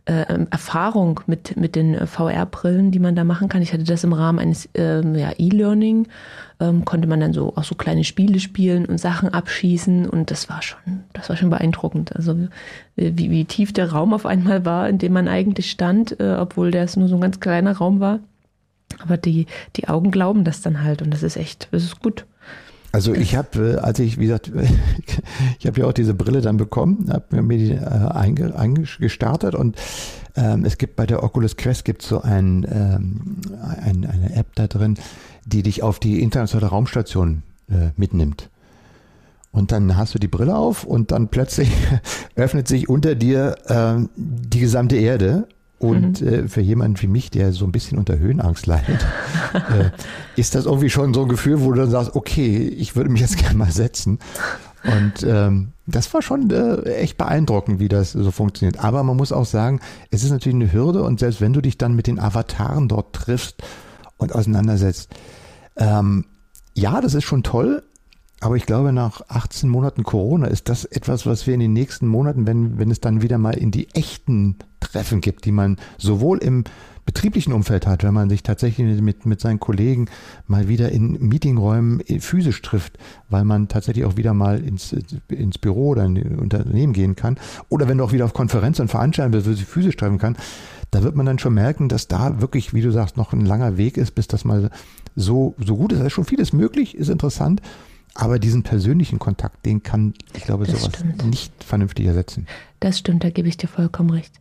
[0.05, 3.63] äh, ähm, Erfahrung mit, mit den äh, VR-Brillen, die man da machen kann.
[3.63, 6.09] Ich hatte das im Rahmen eines ähm, ja, E-Learning,
[6.59, 10.49] ähm, konnte man dann so auch so kleine Spiele spielen und Sachen abschießen und das
[10.49, 12.17] war schon, das war schon beeindruckend.
[12.17, 12.33] Also
[12.97, 16.37] äh, wie, wie tief der Raum auf einmal war, in dem man eigentlich stand, äh,
[16.39, 18.19] obwohl das nur so ein ganz kleiner Raum war.
[18.99, 19.47] Aber die,
[19.77, 22.27] die Augen glauben das dann halt und das ist echt, das ist gut.
[22.93, 24.53] Also ich habe, äh, als ich, wie gesagt,
[25.59, 29.77] ich habe ja auch diese Brille dann bekommen, habe mir die äh, einge, eingestartet und
[30.37, 34.67] ähm, es gibt bei der Oculus Quest gibt so ein, ähm, ein, eine App da
[34.67, 34.97] drin,
[35.45, 38.49] die dich auf die internationale Raumstation äh, mitnimmt.
[39.51, 41.71] Und dann hast du die Brille auf und dann plötzlich
[42.37, 45.47] öffnet sich unter dir äh, die gesamte Erde.
[45.83, 46.29] Und mhm.
[46.29, 49.05] äh, für jemanden wie mich, der so ein bisschen unter Höhenangst leidet,
[49.53, 49.91] äh,
[50.37, 53.21] ist das irgendwie schon so ein Gefühl, wo du dann sagst, okay, ich würde mich
[53.21, 54.21] jetzt gerne mal setzen.
[54.85, 58.79] Und ähm, das war schon äh, echt beeindruckend, wie das so funktioniert.
[58.79, 59.81] Aber man muss auch sagen,
[60.13, 63.13] es ist natürlich eine Hürde und selbst wenn du dich dann mit den Avataren dort
[63.13, 63.57] triffst
[64.19, 65.11] und auseinandersetzt,
[65.77, 66.27] ähm,
[66.75, 67.83] ja, das ist schon toll,
[68.43, 72.09] aber ich glaube, nach 18 Monaten Corona ist das etwas, was wir in den nächsten
[72.09, 76.39] Monaten, wenn, wenn es dann wieder mal in die echten Treffen gibt, die man sowohl
[76.39, 76.65] im
[77.07, 80.07] betrieblichen Umfeld hat, wenn man sich tatsächlich mit, mit seinen Kollegen
[80.49, 82.99] mal wieder in Meetingräumen physisch trifft,
[83.31, 84.93] weil man tatsächlich auch wieder mal ins,
[85.29, 87.39] ins Büro oder in ein Unternehmen gehen kann,
[87.69, 90.37] oder wenn du auch wieder auf Konferenzen und Veranstaltungen bist, physisch treffen kann,
[90.91, 93.77] da wird man dann schon merken, dass da wirklich, wie du sagst, noch ein langer
[93.77, 94.71] Weg ist, bis das mal
[95.15, 96.01] so, so gut ist.
[96.01, 97.63] Da ist schon vieles möglich, ist interessant.
[98.15, 101.25] Aber diesen persönlichen Kontakt, den kann, ich glaube, das sowas stimmt.
[101.27, 102.47] nicht vernünftig ersetzen.
[102.81, 104.35] Das stimmt, da gebe ich dir vollkommen recht.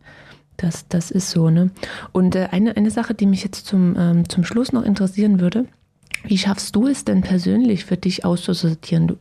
[0.58, 1.70] Das, das ist so, ne?
[2.12, 5.66] Und äh, eine, eine Sache, die mich jetzt zum, ähm, zum Schluss noch interessieren würde,
[6.24, 9.16] wie schaffst du es denn persönlich für dich auszusortieren,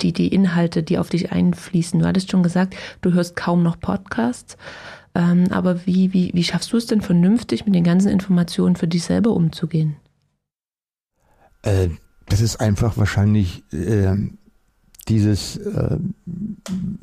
[0.00, 1.98] die, die Inhalte, die auf dich einfließen?
[1.98, 4.56] Du hattest schon gesagt, du hörst kaum noch Podcasts.
[5.14, 8.86] Ähm, aber wie, wie, wie schaffst du es denn vernünftig, mit den ganzen Informationen für
[8.86, 9.96] dich selber umzugehen?
[11.62, 11.88] Äh,
[12.28, 14.16] das ist einfach wahrscheinlich äh,
[15.08, 15.98] dieses, äh,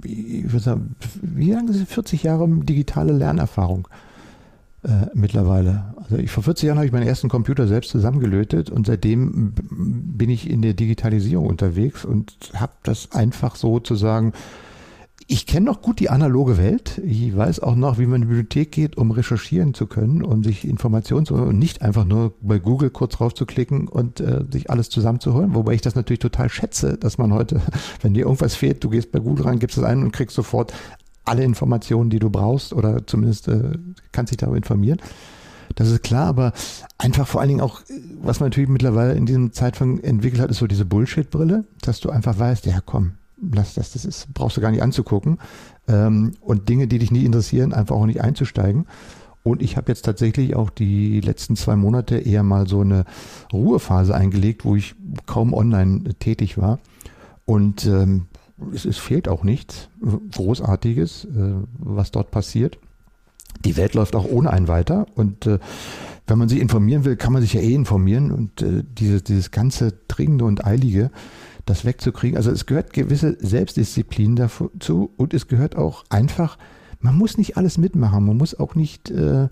[0.04, 1.82] ich würde sagen, wie lange es?
[1.82, 3.88] 40 Jahre digitale Lernerfahrung
[4.84, 5.96] äh, mittlerweile.
[5.98, 10.30] Also ich, vor 40 Jahren habe ich meinen ersten Computer selbst zusammengelötet und seitdem bin
[10.30, 14.34] ich in der Digitalisierung unterwegs und habe das einfach sozusagen
[15.28, 17.02] ich kenne noch gut die analoge Welt.
[17.04, 20.44] Ich weiß auch noch, wie man in die Bibliothek geht, um recherchieren zu können, um
[20.44, 24.70] sich Informationen zu holen und nicht einfach nur bei Google kurz raufzuklicken und äh, sich
[24.70, 25.56] alles zusammenzuholen.
[25.56, 27.60] Wobei ich das natürlich total schätze, dass man heute,
[28.02, 30.74] wenn dir irgendwas fehlt, du gehst bei Google rein, gibst es ein und kriegst sofort
[31.24, 33.72] alle Informationen, die du brauchst oder zumindest äh,
[34.12, 35.00] kannst dich darüber informieren.
[35.74, 36.54] Das ist klar, aber
[37.00, 37.82] einfach vor allen Dingen auch,
[38.22, 42.12] was man natürlich mittlerweile in diesem Zeitfang entwickelt hat, ist so diese Bullshit-Brille, dass du
[42.12, 45.40] einfach weißt, ja komm, lass das, das ist, brauchst du gar nicht anzugucken.
[45.88, 48.86] Ähm, und Dinge, die dich nicht interessieren, einfach auch nicht einzusteigen.
[49.44, 53.06] Und ich habe jetzt tatsächlich auch die letzten zwei Monate eher mal so eine
[53.54, 54.96] Ruhephase eingelegt, wo ich
[55.28, 56.80] kaum online tätig war.
[57.46, 58.26] Und ähm,
[58.74, 59.90] es, es fehlt auch nichts
[60.34, 62.80] Großartiges, äh, was dort passiert.
[63.64, 65.06] Die Welt läuft auch ohne einen weiter.
[65.14, 65.60] Und äh,
[66.26, 68.32] wenn man sich informieren will, kann man sich ja eh informieren.
[68.32, 71.12] Und äh, dieses, dieses ganze Dringende und Eilige,
[71.66, 72.38] das wegzukriegen.
[72.38, 76.58] Also es gehört gewisse Selbstdisziplin dazu und es gehört auch einfach,
[77.00, 79.48] man muss nicht alles mitmachen, man muss auch nicht äh,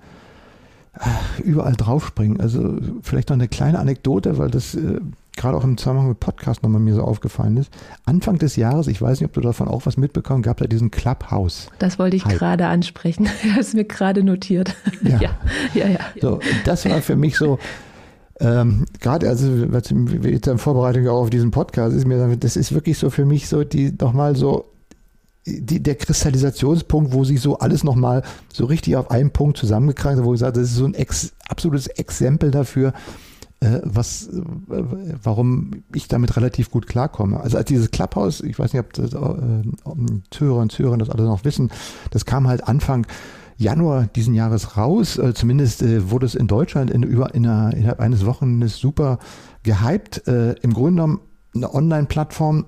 [1.43, 2.39] überall draufspringen.
[2.39, 4.99] Also vielleicht noch eine kleine Anekdote, weil das äh,
[5.35, 7.71] gerade auch im Zusammenhang mit Podcast nochmal mir so aufgefallen ist.
[8.05, 10.91] Anfang des Jahres, ich weiß nicht, ob du davon auch was mitbekommen, gab da diesen
[10.91, 11.67] Clubhouse.
[11.79, 13.27] Das wollte ich gerade ansprechen.
[13.51, 14.75] Habe es mir gerade notiert.
[15.01, 15.17] Ja.
[15.19, 15.29] ja,
[15.73, 15.99] ja, ja.
[16.21, 17.57] So, das war für mich so,
[18.43, 22.97] ähm, gerade also jetzt in Vorbereitung auch auf diesen Podcast ist mir das ist wirklich
[22.97, 24.65] so für mich so die nochmal so
[25.45, 30.25] die, der Kristallisationspunkt, wo sich so alles nochmal so richtig auf einen Punkt zusammengekrankt hat,
[30.25, 32.93] wo ich sage, das ist so ein ex, absolutes Exempel dafür,
[33.59, 34.41] äh, was, äh,
[35.21, 37.41] warum ich damit relativ gut klarkomme.
[37.41, 39.63] Also als dieses Clubhouse, ich weiß nicht, ob das, äh,
[40.31, 41.71] Zuhörer und Zuhörer das alle noch wissen,
[42.11, 43.05] das kam halt Anfang
[43.57, 45.17] Januar diesen Jahres raus.
[45.17, 49.19] Äh, zumindest äh, wurde es in Deutschland in, über, in einer, innerhalb eines Wochenendes super
[49.63, 50.27] gehypt.
[50.27, 51.19] Äh, Im Grunde genommen
[51.55, 52.65] eine Online-Plattform,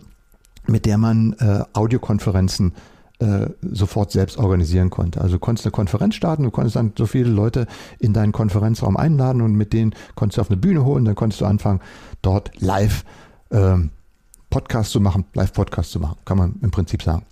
[0.67, 2.73] mit der man äh, Audiokonferenzen
[3.19, 5.21] äh, sofort selbst organisieren konnte.
[5.21, 7.65] Also du konntest eine Konferenz starten, du konntest dann so viele Leute
[7.99, 11.41] in deinen Konferenzraum einladen und mit denen konntest du auf eine Bühne holen, dann konntest
[11.41, 11.79] du anfangen,
[12.21, 13.05] dort live
[13.51, 13.91] ähm,
[14.49, 17.25] Podcast zu machen, Live-Podcast zu machen, kann man im Prinzip sagen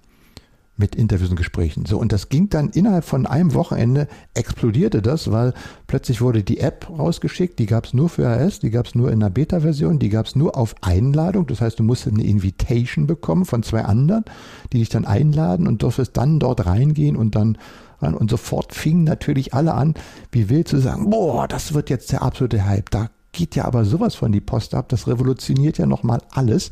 [0.76, 1.86] mit Interviews und Gesprächen.
[1.86, 5.54] So, und das ging dann innerhalb von einem Wochenende, explodierte das, weil
[5.86, 9.12] plötzlich wurde die App rausgeschickt, die gab es nur für iOS, die gab es nur
[9.12, 11.46] in einer Beta-Version, die gab es nur auf Einladung.
[11.46, 14.26] Das heißt, du musstest eine Invitation bekommen von zwei anderen,
[14.72, 17.58] die dich dann einladen und durftest dann dort reingehen und dann
[18.02, 18.16] ran.
[18.16, 19.94] Und sofort fingen natürlich alle an,
[20.32, 22.90] wie wild zu sagen, boah, das wird jetzt der absolute Hype.
[22.90, 26.72] Da geht ja aber sowas von die Post ab, das revolutioniert ja nochmal alles.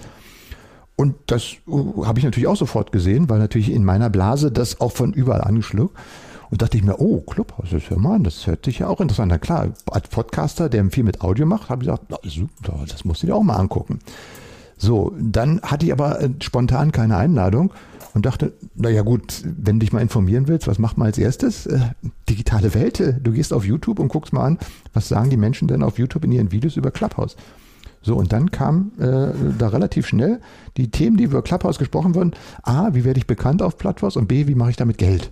[1.02, 4.80] Und das uh, habe ich natürlich auch sofort gesehen, weil natürlich in meiner Blase das
[4.82, 5.98] auch von überall angeschluckt.
[6.52, 9.34] Und dachte ich mir, oh, Clubhouse, das hör mal, das hört sich ja auch interessant
[9.34, 9.42] an.
[9.42, 12.14] Klar, als Podcaster, der viel mit Audio macht, habe ich gesagt,
[12.88, 13.98] das musst du dir auch mal angucken.
[14.78, 17.74] So, dann hatte ich aber äh, spontan keine Einladung
[18.14, 21.66] und dachte, naja gut, wenn du dich mal informieren willst, was macht man als erstes?
[21.66, 21.80] Äh,
[22.30, 23.02] digitale Welt.
[23.24, 24.60] Du gehst auf YouTube und guckst mal an,
[24.94, 27.38] was sagen die Menschen denn auf YouTube in ihren Videos über Clubhouse.
[28.02, 30.40] So, und dann kam äh, da relativ schnell
[30.78, 32.32] die Themen, die über Clubhouse gesprochen wurden.
[32.64, 34.18] A, wie werde ich bekannt auf Clubhouse?
[34.18, 35.32] Und B, wie mache ich damit Geld?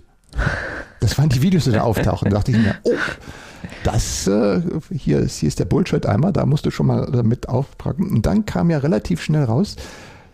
[1.00, 2.30] Das waren die Videos, die da auftauchen.
[2.30, 2.90] Da dachte ich mir, oh,
[3.82, 4.60] das äh,
[4.92, 8.08] hier, ist, hier ist der Bullshit-Eimer, da musst du schon mal damit aufpacken.
[8.10, 9.76] Und dann kam ja relativ schnell raus,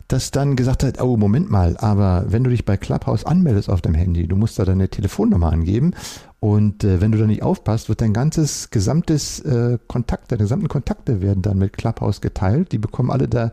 [0.09, 3.81] dass dann gesagt hat, oh, Moment mal, aber wenn du dich bei Clubhouse anmeldest auf
[3.81, 5.95] deinem Handy, du musst da deine Telefonnummer angeben
[6.39, 10.69] und äh, wenn du da nicht aufpasst, wird dein ganzes gesamtes äh, Kontakt, deine gesamten
[10.69, 12.73] Kontakte werden dann mit Clubhouse geteilt.
[12.73, 13.51] Die bekommen alle da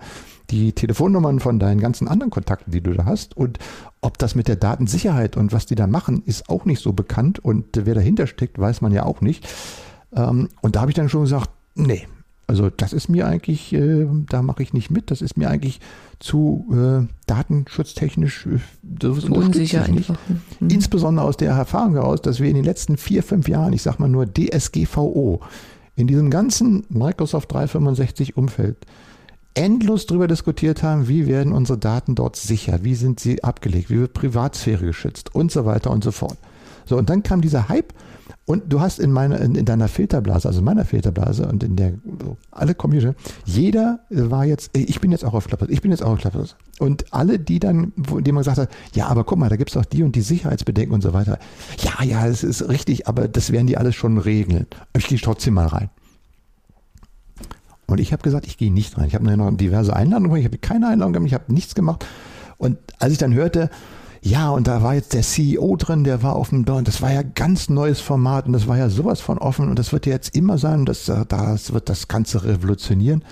[0.50, 3.36] die Telefonnummern von deinen ganzen anderen Kontakten, die du da hast.
[3.36, 3.58] Und
[4.02, 7.40] ob das mit der Datensicherheit und was die da machen, ist auch nicht so bekannt.
[7.40, 9.48] Und wer dahinter steckt, weiß man ja auch nicht.
[10.16, 12.06] Ähm, und da habe ich dann schon gesagt, nee,
[12.48, 15.12] also das ist mir eigentlich, äh, da mache ich nicht mit.
[15.12, 15.80] Das ist mir eigentlich
[16.20, 20.18] zu äh, datenschutztechnisch äh, unsicher einfach.
[20.60, 20.68] Mhm.
[20.70, 24.00] Insbesondere aus der Erfahrung heraus, dass wir in den letzten vier, fünf Jahren, ich sag
[24.00, 25.42] mal nur DSGVO,
[25.96, 28.78] in diesem ganzen Microsoft 365 Umfeld
[29.54, 34.00] endlos darüber diskutiert haben, wie werden unsere Daten dort sicher, wie sind sie abgelegt, wie
[34.00, 36.38] wird Privatsphäre geschützt und so weiter und so fort.
[36.86, 37.94] So, und dann kam dieser Hype
[38.46, 41.94] und du hast in meiner, in, in, deiner Filterblase, also meiner Filterblase und in der,
[42.52, 43.16] alle Computer,
[43.46, 46.58] jeder war jetzt, ich bin jetzt auch auf Clubhouse, ich bin jetzt auch auf Clubhouse.
[46.80, 49.74] Und alle, die dann, wo, die man gesagt hat, ja, aber guck mal, da gibt's
[49.74, 51.40] doch die und die Sicherheitsbedenken und so weiter.
[51.80, 54.68] Ja, ja, es ist richtig, aber das werden die alles schon regeln.
[54.98, 55.90] Ich gehe trotzdem mal rein.
[57.88, 59.08] Und ich habe gesagt, ich gehe nicht rein.
[59.08, 62.06] Ich habe noch diverse Einladungen, ich habe keine Einladung gemacht, ich habe nichts gemacht.
[62.58, 63.70] Und als ich dann hörte,
[64.26, 67.12] ja, und da war jetzt der CEO drin, der war auf dem und das war
[67.12, 70.14] ja ganz neues Format und das war ja sowas von offen und das wird ja
[70.14, 73.26] jetzt immer sein und das, äh, das wird das Ganze revolutionieren.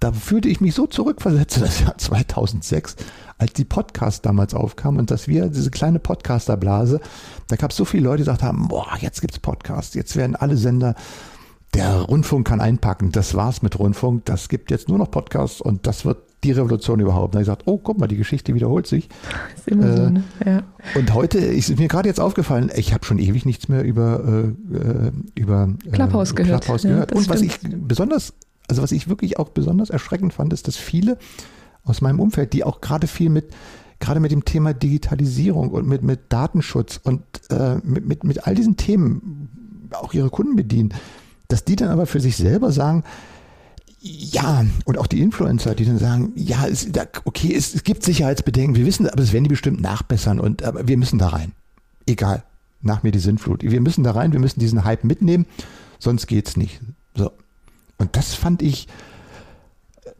[0.00, 2.96] Da fühlte ich mich so zurückversetzt, das Jahr 2006,
[3.38, 7.00] als die Podcasts damals aufkamen und dass wir diese kleine Podcasterblase,
[7.46, 10.34] da gab es so viele Leute, die gesagt haben, boah, jetzt gibt's Podcasts, jetzt werden
[10.34, 10.96] alle Sender
[11.74, 13.10] der Rundfunk kann einpacken.
[13.10, 14.24] Das war's mit Rundfunk.
[14.26, 17.34] Das gibt jetzt nur noch Podcasts und das wird die Revolution überhaupt.
[17.34, 19.08] Da habe ich gesagt, oh, guck mal, die Geschichte wiederholt sich.
[19.56, 20.24] Ist immer äh, so, ne?
[20.44, 20.62] ja.
[20.94, 24.22] Und heute ist mir gerade jetzt aufgefallen, ich habe schon ewig nichts mehr über,
[24.72, 26.64] äh, äh über äh, Clubhouse gehört.
[26.64, 27.10] Clubhouse gehört.
[27.10, 28.34] Ja, und was ich besonders,
[28.68, 31.16] also was ich wirklich auch besonders erschreckend fand, ist, dass viele
[31.84, 33.46] aus meinem Umfeld, die auch gerade viel mit
[34.00, 38.54] gerade mit dem Thema Digitalisierung und mit, mit Datenschutz und äh, mit, mit, mit all
[38.54, 40.92] diesen Themen auch ihre Kunden bedienen,
[41.48, 43.04] dass die dann aber für sich selber sagen,
[44.06, 46.88] ja, und auch die Influencer, die dann sagen, ja, es,
[47.24, 50.86] okay, es, es gibt Sicherheitsbedenken, wir wissen, aber das werden die bestimmt nachbessern und aber
[50.86, 51.52] wir müssen da rein.
[52.06, 52.42] Egal,
[52.82, 53.62] nach mir die Sintflut.
[53.62, 55.46] Wir müssen da rein, wir müssen diesen Hype mitnehmen,
[55.98, 56.82] sonst geht's nicht.
[57.14, 57.30] So.
[57.96, 58.88] Und das fand ich,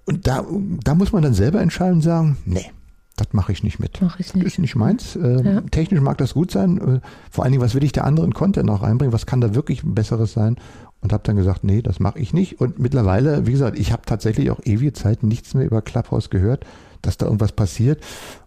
[0.06, 0.46] und da,
[0.82, 2.70] da muss man dann selber entscheiden und sagen, nee,
[3.16, 4.00] das mache ich nicht mit.
[4.00, 4.46] Mach ich nicht.
[4.46, 5.14] Ist nicht meins.
[5.14, 5.60] Äh, ja.
[5.60, 6.78] Technisch mag das gut sein.
[6.78, 9.12] Äh, vor allen Dingen, was will ich der anderen Content noch reinbringen?
[9.12, 10.56] Was kann da wirklich besseres sein?
[11.04, 12.62] Und habe dann gesagt, nee, das mache ich nicht.
[12.62, 16.64] Und mittlerweile, wie gesagt, ich habe tatsächlich auch ewige Zeit nichts mehr über Clubhouse gehört,
[17.02, 18.02] dass da irgendwas passiert.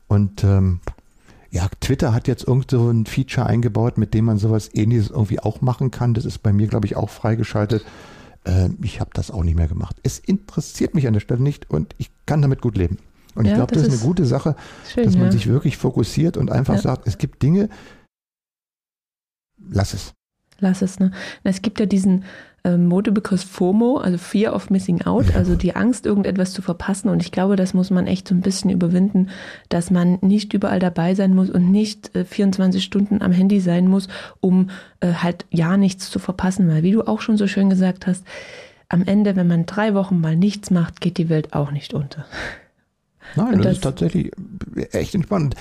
[0.08, 0.80] Und ähm,
[1.52, 5.40] ja, Twitter hat jetzt irgend so ein Feature eingebaut, mit dem man sowas ähnliches irgendwie
[5.40, 6.16] auch machen kann.
[6.16, 7.86] Das ist bei mir, glaube ich, auch freigeschaltet.
[8.44, 9.96] Äh, ich habe das auch nicht mehr gemacht.
[10.02, 12.98] Es interessiert mich an der Stelle nicht und ich kann damit gut leben.
[13.36, 14.56] Und ja, ich glaube, das, das, ist eine gute Sache,
[14.92, 15.32] schön, dass man ja.
[15.32, 16.82] sich wirklich fokussiert und einfach ja.
[16.82, 17.70] sagt, es gibt Dinge,
[19.70, 20.16] lass es
[20.60, 21.00] lass es.
[21.00, 21.12] Ne?
[21.44, 22.24] Es gibt ja diesen
[22.64, 27.10] ähm, Modebegriff FOMO, also Fear of Missing Out, also die Angst, irgendetwas zu verpassen.
[27.10, 29.30] Und ich glaube, das muss man echt so ein bisschen überwinden,
[29.70, 33.88] dass man nicht überall dabei sein muss und nicht äh, 24 Stunden am Handy sein
[33.88, 34.08] muss,
[34.42, 36.68] um äh, halt ja nichts zu verpassen.
[36.68, 38.26] Weil, wie du auch schon so schön gesagt hast,
[38.90, 42.26] am Ende, wenn man drei Wochen mal nichts macht, geht die Welt auch nicht unter.
[43.36, 44.32] Nein, das, das, ist tatsächlich
[44.92, 45.56] echt entspannt.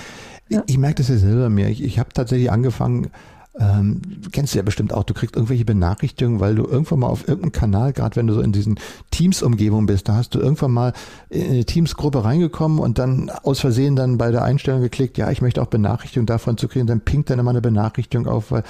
[0.49, 0.63] Ja.
[0.67, 1.69] Ich, ich merke das ja selber mehr.
[1.69, 3.11] Ich, ich habe tatsächlich angefangen,
[3.59, 4.03] ähm,
[4.33, 7.53] kennst du ja bestimmt auch, du kriegst irgendwelche Benachrichtigungen, weil du irgendwann mal auf irgendeinem
[7.53, 8.79] Kanal, gerade wenn du so in diesen
[9.11, 10.93] Teams-Umgebungen bist, da hast du irgendwann mal
[11.31, 15.41] in eine Teams-Gruppe reingekommen und dann aus Versehen dann bei der Einstellung geklickt, ja, ich
[15.41, 18.63] möchte auch Benachrichtigungen davon zu kriegen, dann pinkt dann immer eine Benachrichtigung auf, weil,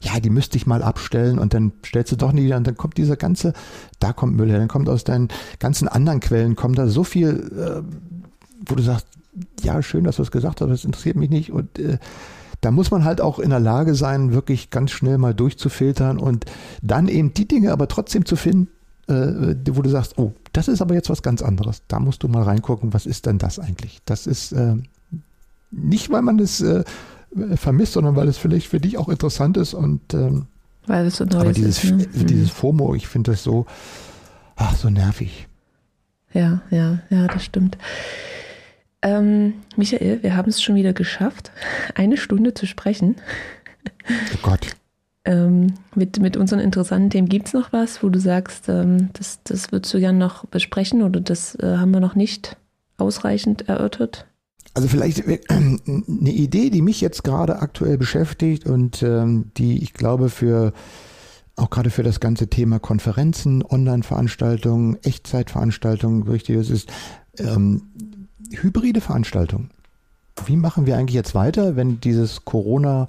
[0.00, 2.76] ja, die müsste ich mal abstellen und dann stellst du doch nie wieder und dann
[2.76, 3.52] kommt dieser ganze,
[3.98, 5.28] da kommt Müll her, dann kommt aus deinen
[5.58, 7.28] ganzen anderen Quellen, kommt da so viel,
[7.58, 7.82] äh,
[8.66, 9.06] wo du sagst,
[9.62, 11.98] ja, schön, dass du es gesagt hast, das interessiert mich nicht und äh,
[12.60, 16.44] da muss man halt auch in der Lage sein, wirklich ganz schnell mal durchzufiltern und
[16.82, 18.68] dann eben die Dinge aber trotzdem zu finden,
[19.08, 21.82] äh, wo du sagst, oh, das ist aber jetzt was ganz anderes.
[21.88, 24.00] Da musst du mal reingucken, was ist denn das eigentlich?
[24.04, 24.76] Das ist äh,
[25.70, 26.84] nicht, weil man es äh,
[27.54, 30.46] vermisst, sondern weil es vielleicht für dich auch interessant ist und ähm,
[30.86, 32.06] weil es so neu aber dieses, ist, ne?
[32.24, 33.66] dieses FOMO, ich finde das so,
[34.56, 35.46] ach, so nervig.
[36.32, 37.76] Ja, ja, ja, das stimmt.
[39.02, 41.50] Ähm, Michael, wir haben es schon wieder geschafft,
[41.94, 43.16] eine Stunde zu sprechen.
[44.08, 44.76] Oh Gott.
[45.24, 49.40] Ähm, mit, mit unseren interessanten Themen gibt es noch was, wo du sagst, ähm, das,
[49.44, 52.56] das würdest du gerne noch besprechen oder das äh, haben wir noch nicht
[52.96, 54.26] ausreichend erörtert?
[54.74, 59.92] Also vielleicht äh, eine Idee, die mich jetzt gerade aktuell beschäftigt und ähm, die ich
[59.92, 60.72] glaube für
[61.56, 66.92] auch gerade für das ganze Thema Konferenzen, Online-Veranstaltungen, Echtzeitveranstaltungen wichtig ist, ist
[67.38, 67.82] ähm,
[68.50, 69.70] hybride Veranstaltungen.
[70.46, 73.08] Wie machen wir eigentlich jetzt weiter, wenn dieses Corona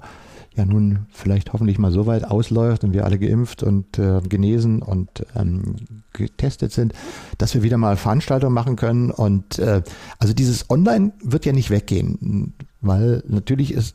[0.54, 4.82] ja nun vielleicht hoffentlich mal so weit ausläuft und wir alle geimpft und äh, genesen
[4.82, 5.76] und ähm,
[6.12, 6.92] getestet sind,
[7.38, 9.10] dass wir wieder mal Veranstaltungen machen können.
[9.10, 9.82] Und äh,
[10.18, 13.94] also dieses Online wird ja nicht weggehen, weil natürlich es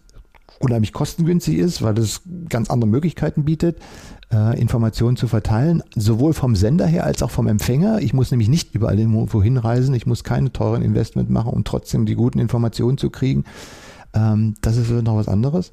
[0.60, 3.78] unheimlich kostengünstig ist, weil es ganz andere Möglichkeiten bietet,
[4.32, 8.00] äh, Informationen zu verteilen, sowohl vom Sender her als auch vom Empfänger.
[8.02, 12.06] Ich muss nämlich nicht überall irgendwo hinreisen, ich muss keine teuren Investment machen, um trotzdem
[12.06, 13.46] die guten Informationen zu kriegen.
[14.14, 15.72] Ähm, das ist noch was anderes.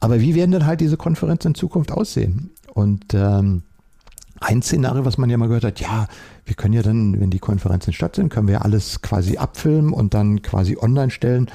[0.00, 2.50] Aber wie werden denn halt diese Konferenzen in Zukunft aussehen?
[2.74, 3.62] Und ähm,
[4.40, 6.08] ein Szenario, was man ja mal gehört hat, ja,
[6.44, 10.14] wir können ja dann, wenn die Konferenzen statt sind, können wir alles quasi abfilmen und
[10.14, 11.48] dann quasi online stellen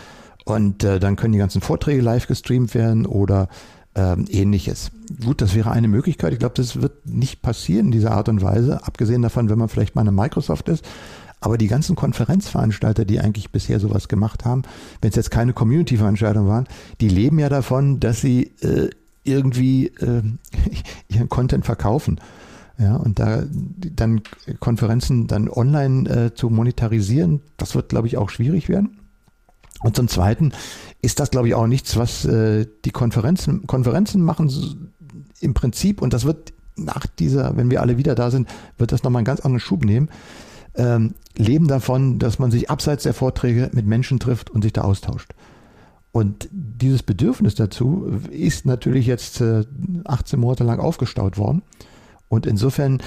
[0.45, 3.49] und äh, dann können die ganzen Vorträge live gestreamt werden oder
[3.97, 4.91] ähm, ähnliches.
[5.25, 6.31] Gut, das wäre eine Möglichkeit.
[6.31, 9.69] Ich glaube, das wird nicht passieren in dieser Art und Weise, abgesehen davon, wenn man
[9.69, 10.85] vielleicht mal eine Microsoft ist.
[11.41, 14.63] Aber die ganzen Konferenzveranstalter, die eigentlich bisher sowas gemacht haben,
[15.01, 16.67] wenn es jetzt keine Community-Veranstaltungen waren,
[17.01, 18.89] die leben ja davon, dass sie äh,
[19.23, 20.21] irgendwie äh,
[21.09, 22.19] ihren Content verkaufen.
[22.79, 24.21] Ja, und da dann
[24.59, 28.99] Konferenzen dann online äh, zu monetarisieren, das wird, glaube ich, auch schwierig werden.
[29.81, 30.53] Und zum Zweiten
[31.01, 34.93] ist das, glaube ich, auch nichts, was äh, die Konferenzen, Konferenzen machen
[35.39, 38.47] im Prinzip, und das wird nach dieser, wenn wir alle wieder da sind,
[38.77, 40.09] wird das nochmal einen ganz anderen Schub nehmen
[40.77, 44.81] ähm, leben davon, dass man sich abseits der Vorträge mit Menschen trifft und sich da
[44.81, 45.33] austauscht.
[46.11, 49.65] Und dieses Bedürfnis dazu ist natürlich jetzt äh,
[50.05, 51.63] 18 Monate lang aufgestaut worden.
[52.29, 53.01] Und insofern,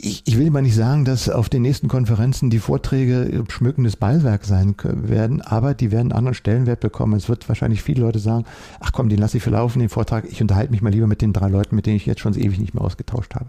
[0.00, 4.44] ich, ich will mal nicht sagen, dass auf den nächsten Konferenzen die Vorträge schmückendes Beiwerk
[4.44, 7.14] sein werden, aber die werden einen anderen Stellenwert bekommen.
[7.14, 8.44] Es wird wahrscheinlich viele Leute sagen,
[8.78, 11.32] ach komm, den lasse ich verlaufen, den Vortrag, ich unterhalte mich mal lieber mit den
[11.32, 13.48] drei Leuten, mit denen ich jetzt schon ewig nicht mehr ausgetauscht habe.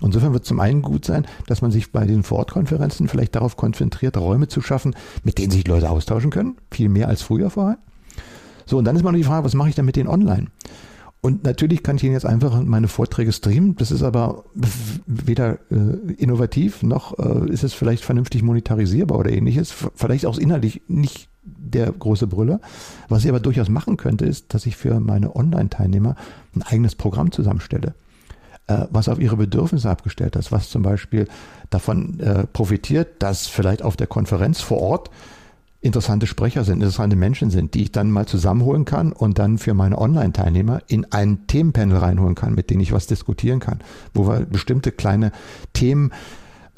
[0.00, 4.16] Insofern wird zum einen gut sein, dass man sich bei den Vorortkonferenzen vielleicht darauf konzentriert,
[4.16, 7.76] Räume zu schaffen, mit denen sich Leute austauschen können, viel mehr als früher vorher.
[8.64, 10.46] So, und dann ist mal noch die Frage, was mache ich denn mit denen online?
[11.22, 13.76] Und natürlich kann ich Ihnen jetzt einfach meine Vorträge streamen.
[13.76, 14.44] Das ist aber
[15.06, 19.74] weder äh, innovativ noch äh, ist es vielleicht vernünftig monetarisierbar oder ähnliches.
[19.94, 22.60] Vielleicht auch inhaltlich nicht der große Brüller.
[23.08, 26.16] Was ich aber durchaus machen könnte, ist, dass ich für meine Online-Teilnehmer
[26.54, 27.94] ein eigenes Programm zusammenstelle.
[28.66, 31.28] Äh, was auf ihre Bedürfnisse abgestellt ist, was zum Beispiel
[31.68, 35.10] davon äh, profitiert, dass vielleicht auf der Konferenz vor Ort
[35.80, 39.74] interessante Sprecher sind, interessante Menschen sind, die ich dann mal zusammenholen kann und dann für
[39.74, 43.80] meine Online-Teilnehmer in ein Themenpanel reinholen kann, mit denen ich was diskutieren kann,
[44.12, 45.32] wo wir bestimmte kleine
[45.72, 46.12] Themen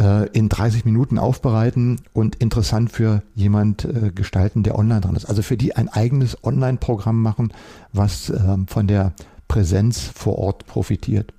[0.00, 5.24] äh, in 30 Minuten aufbereiten und interessant für jemand äh, gestalten, der online dran ist.
[5.24, 7.52] Also für die ein eigenes Online-Programm machen,
[7.92, 9.14] was äh, von der
[9.48, 11.32] Präsenz vor Ort profitiert.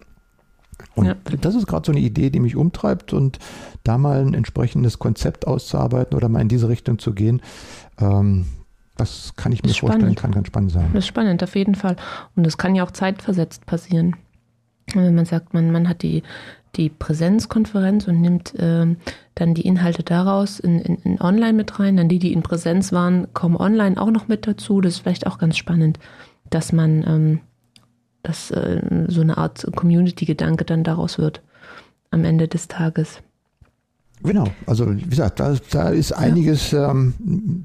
[0.95, 1.15] Und ja.
[1.41, 3.39] das ist gerade so eine Idee, die mich umtreibt und
[3.84, 7.41] da mal ein entsprechendes Konzept auszuarbeiten oder mal in diese Richtung zu gehen,
[7.99, 8.45] ähm,
[8.95, 10.19] das kann ich mir vorstellen, spannend.
[10.19, 10.89] kann ganz spannend sein.
[10.93, 11.95] Das ist spannend, auf jeden Fall.
[12.36, 14.15] Und das kann ja auch zeitversetzt passieren.
[14.93, 16.21] Wenn man sagt, man, man hat die,
[16.75, 18.97] die Präsenzkonferenz und nimmt ähm,
[19.34, 22.91] dann die Inhalte daraus in, in, in Online mit rein, dann die, die in Präsenz
[22.91, 24.81] waren, kommen online auch noch mit dazu.
[24.81, 25.97] Das ist vielleicht auch ganz spannend,
[26.49, 27.39] dass man ähm,
[28.24, 31.41] dass äh, so eine Art Community-Gedanke dann daraus wird
[32.11, 33.21] am Ende des Tages.
[34.24, 36.91] Genau, also wie gesagt, da, da ist einiges, ja.
[36.91, 37.13] ähm,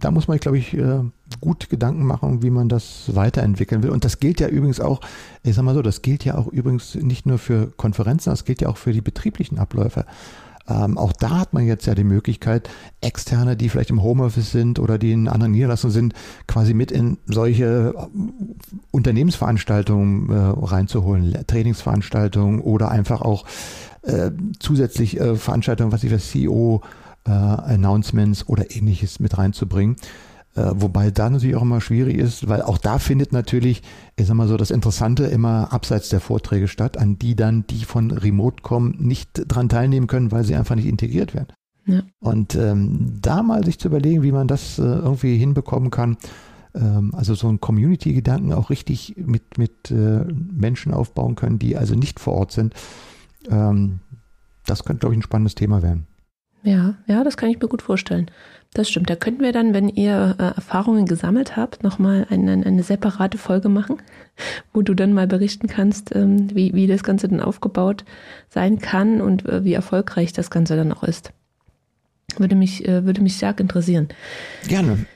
[0.01, 1.01] da muss man, glaube ich, äh,
[1.41, 3.91] gut Gedanken machen, wie man das weiterentwickeln will.
[3.91, 5.01] Und das gilt ja übrigens auch,
[5.45, 8.61] ich sag mal so, das gilt ja auch übrigens nicht nur für Konferenzen, das gilt
[8.61, 10.05] ja auch für die betrieblichen Abläufe.
[10.69, 12.69] Ähm, auch da hat man jetzt ja die Möglichkeit,
[13.01, 16.15] Externe, die vielleicht im Homeoffice sind oder die in anderen Niederlassungen sind,
[16.47, 18.09] quasi mit in solche äh,
[18.91, 23.47] Unternehmensveranstaltungen äh, reinzuholen, Trainingsveranstaltungen oder einfach auch
[24.03, 26.83] äh, zusätzlich äh, Veranstaltungen, was ich für CEO
[27.27, 29.97] äh, oder ähnliches mit reinzubringen.
[30.55, 33.83] Äh, wobei da natürlich auch immer schwierig ist, weil auch da findet natürlich,
[34.17, 37.85] ich sag mal so, das Interessante immer abseits der Vorträge statt, an die dann, die
[37.85, 41.53] von Remote kommen, nicht dran teilnehmen können, weil sie einfach nicht integriert werden.
[41.87, 42.03] Ja.
[42.21, 46.19] Und ähm, da mal sich zu überlegen, wie man das äh, irgendwie hinbekommen kann,
[46.75, 51.95] ähm, also so ein Community-Gedanken auch richtig mit, mit äh, Menschen aufbauen können, die also
[51.95, 52.75] nicht vor Ort sind,
[53.49, 54.01] ähm,
[54.67, 56.07] das könnte, glaube ich, ein spannendes Thema werden.
[56.63, 58.31] Ja, ja, das kann ich mir gut vorstellen.
[58.75, 59.09] Das stimmt.
[59.11, 63.69] Da könnten wir dann, wenn ihr äh, Erfahrungen gesammelt habt, nochmal eine, eine separate Folge
[63.69, 64.03] machen,
[64.73, 68.05] wo du dann mal berichten kannst, ähm, wie, wie das Ganze dann aufgebaut
[68.49, 71.33] sein kann und äh, wie erfolgreich das Ganze dann auch ist.
[72.37, 74.09] Würde mich, äh, würde mich stark interessieren.
[74.67, 75.07] Gerne.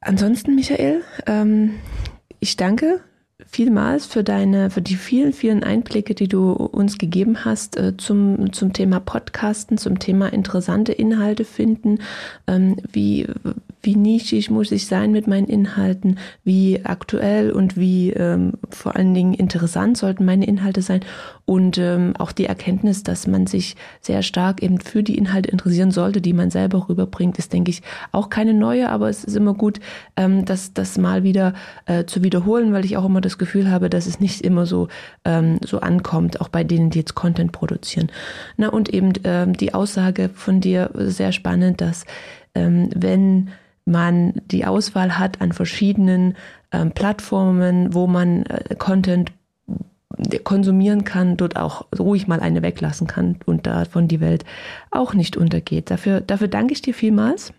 [0.00, 1.74] Ansonsten, Michael, ähm,
[2.38, 3.00] ich danke
[3.50, 8.52] vielmals für deine, für die vielen, vielen Einblicke, die du uns gegeben hast äh, zum,
[8.52, 12.00] zum Thema Podcasten, zum Thema interessante Inhalte finden,
[12.46, 13.26] ähm, wie,
[13.82, 19.14] wie nischig muss ich sein mit meinen Inhalten, wie aktuell und wie ähm, vor allen
[19.14, 21.00] Dingen interessant sollten meine Inhalte sein
[21.44, 25.90] und ähm, auch die Erkenntnis, dass man sich sehr stark eben für die Inhalte interessieren
[25.90, 29.54] sollte, die man selber rüberbringt, ist, denke ich, auch keine neue, aber es ist immer
[29.54, 29.80] gut,
[30.16, 31.54] ähm, das, das mal wieder
[31.86, 34.88] äh, zu wiederholen, weil ich auch immer das Gefühl habe, dass es nicht immer so,
[35.24, 38.10] ähm, so ankommt, auch bei denen, die jetzt Content produzieren.
[38.56, 42.04] Na, und eben ähm, die Aussage von dir sehr spannend, dass
[42.54, 43.50] ähm, wenn
[43.88, 46.36] man die Auswahl hat an verschiedenen
[46.72, 49.32] ähm, Plattformen, wo man äh, Content
[50.44, 54.44] konsumieren kann, dort auch ruhig mal eine weglassen kann und davon die Welt
[54.90, 55.90] auch nicht untergeht.
[55.90, 57.52] Dafür, dafür danke ich dir vielmals.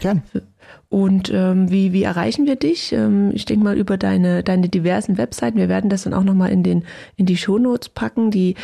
[0.00, 0.22] Gern.
[0.90, 2.92] Und ähm, wie, wie erreichen wir dich?
[2.92, 5.56] Ähm, ich denke mal über deine, deine diversen Webseiten.
[5.56, 6.82] Wir werden das dann auch nochmal in, den,
[7.16, 8.56] in die Shownotes packen, die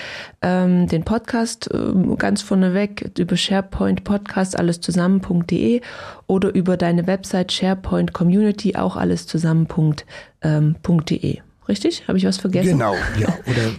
[0.42, 5.80] ähm, den Podcast ähm, ganz vorneweg über SharePoint Podcast alles zusammen.de
[6.26, 10.04] oder über deine Website SharePoint Community auch alles zusammen.de.
[10.42, 10.76] Ähm,
[11.68, 12.08] Richtig?
[12.08, 12.70] Habe ich was vergessen?
[12.70, 13.28] Genau, ja.
[13.46, 13.70] Oder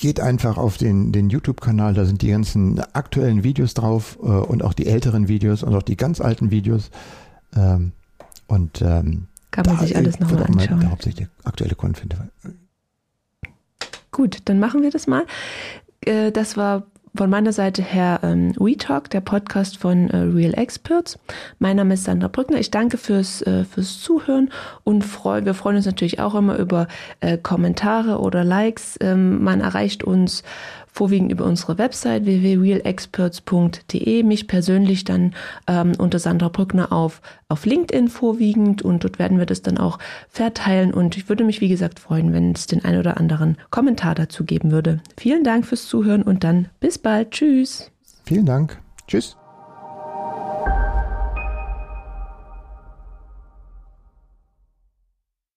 [0.00, 4.62] geht einfach auf den, den YouTube-Kanal, da sind die ganzen aktuellen Videos drauf äh, und
[4.64, 6.90] auch die älteren Videos und auch die ganz alten Videos.
[7.56, 7.92] Ähm,
[8.46, 10.90] und ähm, kann man sich alles nochmal anschauen.
[10.90, 12.16] Hauptsächlich der aktuelle Content.
[14.10, 15.24] Gut, dann machen wir das mal.
[16.00, 16.84] Äh, das war
[17.14, 21.18] von meiner Seite her ähm, WeTalk, der Podcast von äh, Real Experts.
[21.58, 22.58] Mein Name ist Sandra Brückner.
[22.58, 24.50] Ich danke fürs, äh, fürs Zuhören
[24.84, 26.88] und freu, wir freuen uns natürlich auch immer über
[27.20, 28.96] äh, Kommentare oder Likes.
[29.00, 30.42] Ähm, man erreicht uns
[30.92, 35.34] vorwiegend über unsere Website www.realexperts.de, mich persönlich dann
[35.66, 39.98] ähm, unter Sandra Brückner auf, auf LinkedIn vorwiegend und dort werden wir das dann auch
[40.28, 44.14] verteilen und ich würde mich wie gesagt freuen, wenn es den ein oder anderen Kommentar
[44.14, 45.00] dazu geben würde.
[45.16, 47.32] Vielen Dank fürs Zuhören und dann bis bald.
[47.32, 47.90] Tschüss.
[48.24, 48.78] Vielen Dank.
[49.08, 49.36] Tschüss.